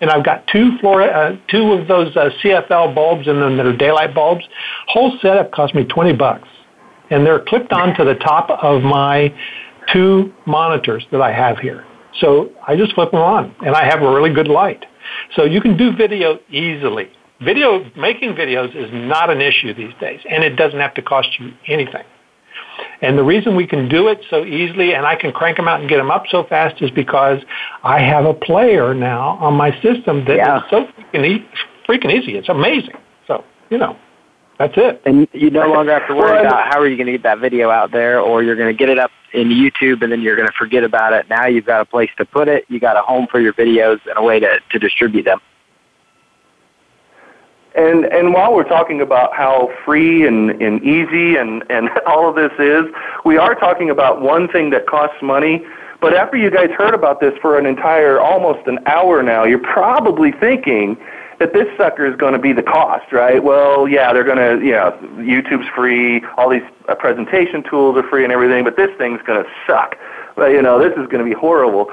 [0.00, 3.76] And I've got two floor, uh, two of those uh, CFL bulbs and then they're
[3.76, 4.44] daylight bulbs.
[4.88, 6.48] Whole setup cost me twenty bucks,
[7.10, 9.34] and they're clipped onto the top of my
[9.92, 11.84] two monitors that I have here.
[12.20, 14.86] So I just flip them on, and I have a really good light.
[15.34, 17.10] So you can do video easily.
[17.40, 21.28] Video making videos is not an issue these days, and it doesn't have to cost
[21.38, 22.04] you anything.
[23.02, 25.80] And the reason we can do it so easily and I can crank them out
[25.80, 27.42] and get them up so fast is because
[27.82, 30.58] I have a player now on my system that yeah.
[30.58, 31.48] is so freaking, e-
[31.86, 32.36] freaking easy.
[32.36, 32.96] It's amazing.
[33.26, 33.98] So, you know,
[34.58, 35.02] that's it.
[35.04, 37.38] And you no longer have to worry about how are you going to get that
[37.38, 40.36] video out there or you're going to get it up in YouTube and then you're
[40.36, 41.28] going to forget about it.
[41.28, 42.64] Now you've got a place to put it.
[42.68, 45.40] You got a home for your videos and a way to, to distribute them.
[47.76, 52.34] And and while we're talking about how free and, and easy and, and all of
[52.34, 52.84] this is,
[53.24, 55.64] we are talking about one thing that costs money.
[56.00, 59.58] But after you guys heard about this for an entire almost an hour now, you're
[59.58, 60.96] probably thinking
[61.38, 63.42] that this sucker is going to be the cost, right?
[63.42, 68.08] Well, yeah, they're going to, you know, YouTube's free, all these uh, presentation tools are
[68.08, 69.96] free and everything, but this thing's going to suck.
[70.34, 71.92] But, you know, this is going to be horrible.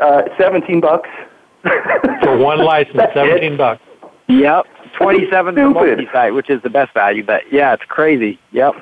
[0.00, 1.10] Uh, 17 bucks.
[1.62, 3.82] For one license, 17 bucks.
[4.28, 4.66] Yep.
[5.02, 8.38] 27 for multi-site, which is the best value, but yeah, it's crazy.
[8.52, 8.74] Yep.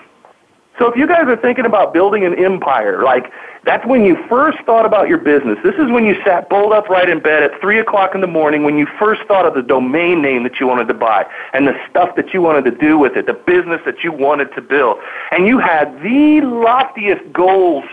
[0.79, 3.31] So if you guys are thinking about building an empire, like
[3.65, 5.59] that's when you first thought about your business.
[5.63, 8.63] This is when you sat bolt upright in bed at three o'clock in the morning
[8.63, 11.75] when you first thought of the domain name that you wanted to buy and the
[11.91, 14.97] stuff that you wanted to do with it, the business that you wanted to build.
[15.33, 17.85] And you had the loftiest goals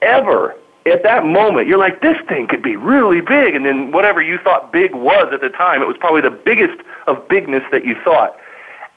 [0.00, 0.56] ever
[0.86, 3.54] at that moment, you're like, this thing could be really big.
[3.54, 6.78] And then whatever you thought big was at the time, it was probably the biggest
[7.06, 8.36] of bigness that you thought.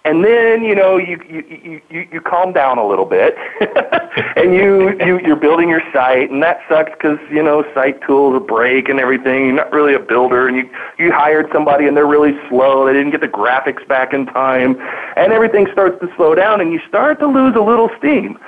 [0.04, 3.36] And then, you know, you, you, you, you calm down a little bit
[4.38, 8.42] and you, you, you're building your site and that sucks because, you know, site tools
[8.48, 9.48] break and everything.
[9.48, 12.86] You're not really a builder and you, you hired somebody and they're really slow.
[12.86, 14.78] They didn't get the graphics back in time
[15.18, 18.40] and everything starts to slow down and you start to lose a little steam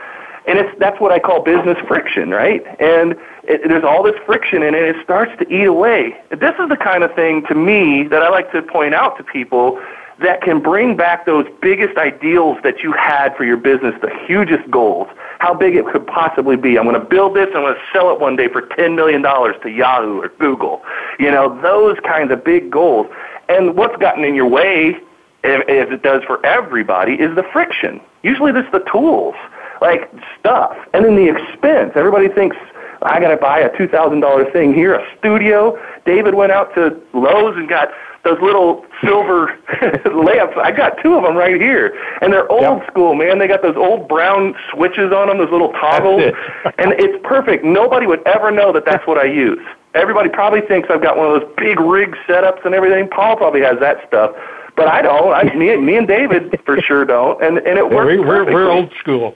[0.48, 2.64] and it's that's what I call business friction, right?
[2.80, 4.84] And it, there's all this friction in it.
[4.84, 6.16] And it starts to eat away.
[6.30, 9.24] This is the kind of thing to me that I like to point out to
[9.24, 9.82] people
[10.22, 14.70] that can bring back those biggest ideals that you had for your business, the hugest
[14.70, 15.08] goals,
[15.40, 16.78] how big it could possibly be.
[16.78, 17.48] I'm going to build this.
[17.48, 20.82] And I'm going to sell it one day for $10 million to Yahoo or Google.
[21.20, 23.08] You know, those kinds of big goals.
[23.48, 24.96] And what's gotten in your way,
[25.44, 28.02] as it does for everybody, is the friction.
[28.22, 29.36] Usually it's the tools
[29.82, 30.76] like stuff.
[30.94, 31.94] And then the expense.
[31.96, 32.58] Everybody thinks
[33.02, 35.78] I got to buy a two thousand dollar thing here, a studio.
[36.06, 37.90] David went out to Lowe's and got
[38.24, 39.58] those little silver
[40.14, 40.56] lamps.
[40.62, 42.92] I got two of them right here, and they're old yep.
[42.92, 43.40] school, man.
[43.40, 46.36] They got those old brown switches on them, those little toggles, it.
[46.78, 47.64] and it's perfect.
[47.64, 49.66] Nobody would ever know that that's what I use.
[49.96, 53.08] Everybody probably thinks I've got one of those big rig setups and everything.
[53.08, 54.36] Paul probably has that stuff,
[54.76, 55.34] but I don't.
[55.34, 58.20] I, me, me and David for sure don't, and and it works.
[58.20, 59.36] Yeah, we're, we're old school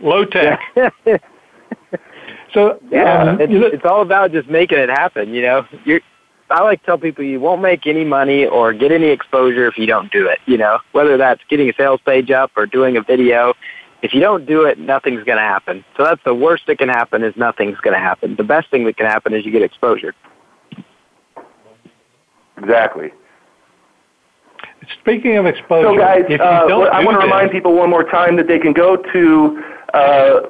[0.00, 0.60] low tech.
[2.54, 5.34] so yeah, um, it's, it's all about just making it happen.
[5.34, 6.00] You know, you're.
[6.50, 9.76] I like to tell people you won't make any money or get any exposure if
[9.76, 10.38] you don't do it.
[10.46, 13.54] You know, whether that's getting a sales page up or doing a video.
[14.02, 15.82] If you don't do it, nothing's going to happen.
[15.96, 18.36] So that's the worst that can happen is nothing's going to happen.
[18.36, 20.14] The best thing that can happen is you get exposure.
[22.58, 23.12] Exactly.
[25.00, 28.48] Speaking of exposure, so guys, uh, I want to remind people one more time that
[28.48, 29.62] they can go to
[29.94, 30.40] uh,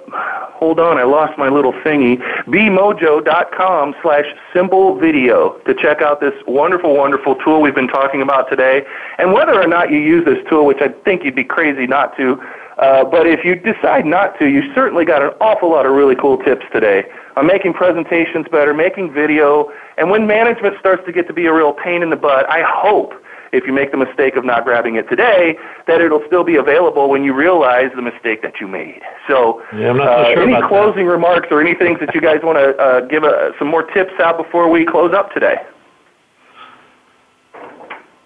[0.55, 2.17] hold on, I lost my little thingy.
[2.47, 4.25] bemojo.com slash
[4.55, 8.85] simple video to check out this wonderful, wonderful tool we've been talking about today.
[9.19, 12.17] And whether or not you use this tool, which I think you'd be crazy not
[12.17, 12.43] to,
[12.79, 16.17] uh, but if you decide not to, you certainly got an awful lot of really
[16.17, 17.05] cool tips today
[17.37, 21.53] on making presentations better, making video, and when management starts to get to be a
[21.53, 23.13] real pain in the butt, I hope
[23.55, 27.09] if you make the mistake of not grabbing it today, that it'll still be available
[27.09, 29.01] when you realize the mistake that you made.
[29.29, 31.13] So, yeah, I'm not so uh, sure any closing that.
[31.13, 33.85] remarks or any things that you guys want to uh, give a, uh, some more
[33.85, 35.57] tips out before we close up today?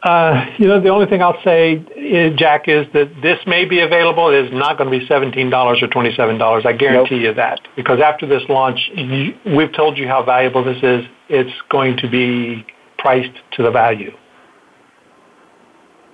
[0.02, 3.64] Uh, you know, the only thing I'll say, is, uh, Jack, is that this may
[3.64, 4.28] be available.
[4.30, 6.66] It is not going to be $17 or $27.
[6.66, 7.22] I guarantee nope.
[7.22, 7.60] you that.
[7.76, 11.04] Because after this launch, you, we've told you how valuable this is.
[11.28, 12.64] It's going to be
[12.96, 14.12] priced to the value.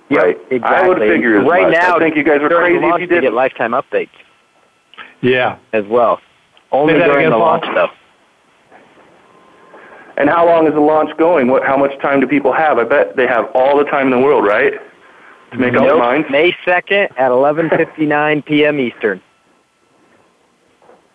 [0.09, 0.37] Right.
[0.51, 0.59] Exactly.
[0.61, 1.73] I would figure as right much.
[1.73, 3.21] now, I think you guys are crazy if you did.
[3.21, 4.09] get lifetime updates.
[5.21, 5.57] Yeah.
[5.73, 6.21] As well.
[6.71, 7.89] Only during the launch, though.
[10.17, 11.47] And how long is the launch going?
[11.47, 11.63] What?
[11.63, 12.77] How much time do people have?
[12.77, 14.73] I bet they have all the time in the world, right?
[15.51, 15.83] To make nope.
[15.83, 16.27] up their minds.
[16.29, 18.79] May second at eleven fifty nine p.m.
[18.79, 19.21] Eastern.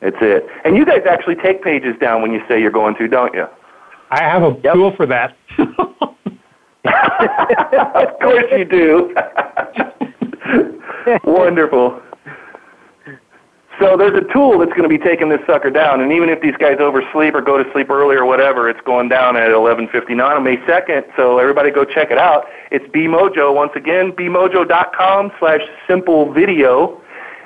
[0.03, 0.47] It's it.
[0.64, 3.47] And you guys actually take pages down when you say you're going to, don't you?
[4.11, 4.74] I have a yep.
[4.74, 5.36] tool for that.
[7.94, 9.14] of course you do.
[11.24, 12.00] Wonderful.
[13.80, 16.42] So there's a tool that's going to be taking this sucker down, and even if
[16.42, 20.20] these guys oversleep or go to sleep early or whatever, it's going down at 11:59
[20.20, 21.04] on May 2nd.
[21.16, 22.44] So everybody go check it out.
[22.70, 27.00] It's BeMojo once again, bemojo.com/slash simple video.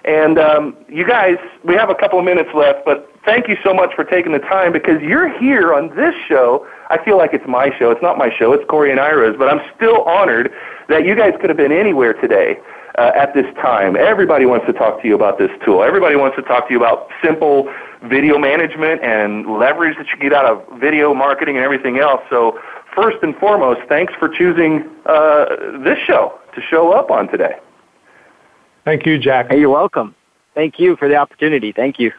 [0.05, 3.75] And um, you guys, we have a couple of minutes left, but thank you so
[3.75, 6.67] much for taking the time because you're here on this show.
[6.91, 7.91] I feel like it's my show.
[7.91, 8.53] It's not my show.
[8.53, 10.53] It's Corey and Ira's, but I'm still honored
[10.89, 12.59] that you guys could have been anywhere today
[12.99, 13.97] uh, at this time.
[13.97, 15.83] Everybody wants to talk to you about this tool.
[15.83, 17.73] Everybody wants to talk to you about simple
[18.05, 22.21] video management and leverage that you get out of video marketing and everything else.
[22.31, 22.61] So
[22.95, 25.47] first and foremost, thanks for choosing uh,
[25.83, 27.59] this show to show up on today.
[28.85, 29.51] Thank you, Jack.
[29.51, 30.15] Hey, you're welcome.
[30.55, 31.73] Thank you for the opportunity.
[31.73, 32.13] Thank you.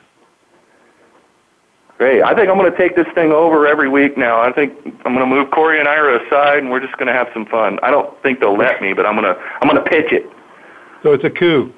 [1.98, 2.22] Great.
[2.22, 4.41] I think I'm going to take this thing over every week now.
[4.41, 4.74] I think
[5.06, 7.46] I'm going to move Corey and Ira aside, and we're just going to have some
[7.46, 7.80] fun.
[7.84, 10.30] I don't think they'll let me, but I'm going to I'm going to pitch it.
[11.04, 11.74] So it's a coup.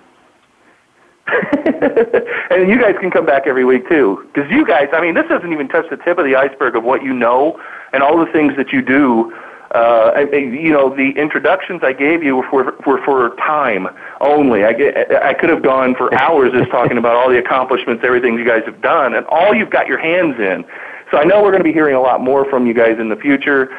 [1.27, 5.27] and you guys can come back every week too, because you guys, I mean, this
[5.27, 7.61] doesn't even touch the tip of the iceberg of what you know
[7.91, 9.35] and all the things that you do.
[9.75, 13.87] Uh, I, you know, the introductions I gave you were for, were for time
[14.21, 14.63] only.
[14.63, 18.37] I, get, I could have gone for hours just talking about all the accomplishments, everything
[18.37, 20.63] you guys have done, and all you've got your hands in.
[21.11, 23.09] So I know we're going to be hearing a lot more from you guys in
[23.09, 23.69] the future.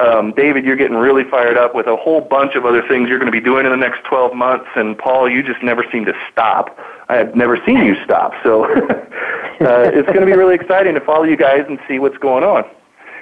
[0.00, 3.18] Um, David, you're getting really fired up with a whole bunch of other things you're
[3.18, 4.66] going to be doing in the next 12 months.
[4.76, 6.78] And Paul, you just never seem to stop.
[7.08, 8.32] I have never seen you stop.
[8.44, 12.18] So uh, it's going to be really exciting to follow you guys and see what's
[12.18, 12.64] going on.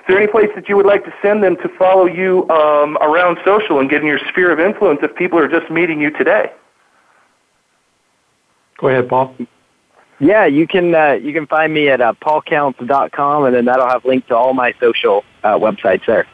[0.06, 2.96] Is there any place that you would like to send them to follow you um,
[2.98, 6.12] around social and get in your sphere of influence if people are just meeting you
[6.12, 6.52] today?
[8.78, 9.34] Go ahead, Paul.
[10.20, 14.04] Yeah, you can uh, you can find me at uh, paulcounts.com, and then that'll have
[14.04, 16.28] links to all my social uh, websites there.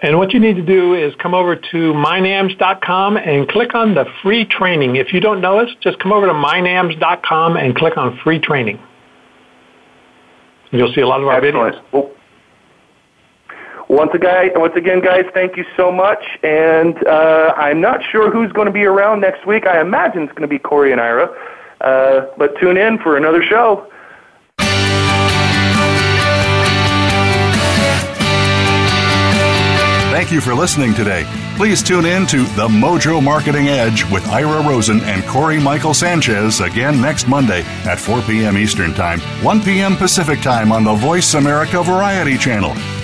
[0.00, 4.04] And what you need to do is come over to mynams.com and click on the
[4.22, 4.94] free training.
[4.94, 8.78] If you don't know us, just come over to mynams.com and click on free training.
[10.70, 11.76] You'll see a lot of our Excellent.
[11.76, 11.92] videos.
[11.92, 12.10] Well,
[13.88, 16.24] once again, once again, guys, thank you so much.
[16.42, 19.66] And uh, I'm not sure who's going to be around next week.
[19.66, 21.28] I imagine it's going to be Corey and Ira.
[21.80, 23.90] Uh, but tune in for another show.
[30.14, 31.26] Thank you for listening today.
[31.56, 36.60] Please tune in to The Mojo Marketing Edge with Ira Rosen and Corey Michael Sanchez
[36.60, 38.56] again next Monday at 4 p.m.
[38.56, 39.96] Eastern Time, 1 p.m.
[39.96, 43.03] Pacific Time on the Voice America Variety Channel.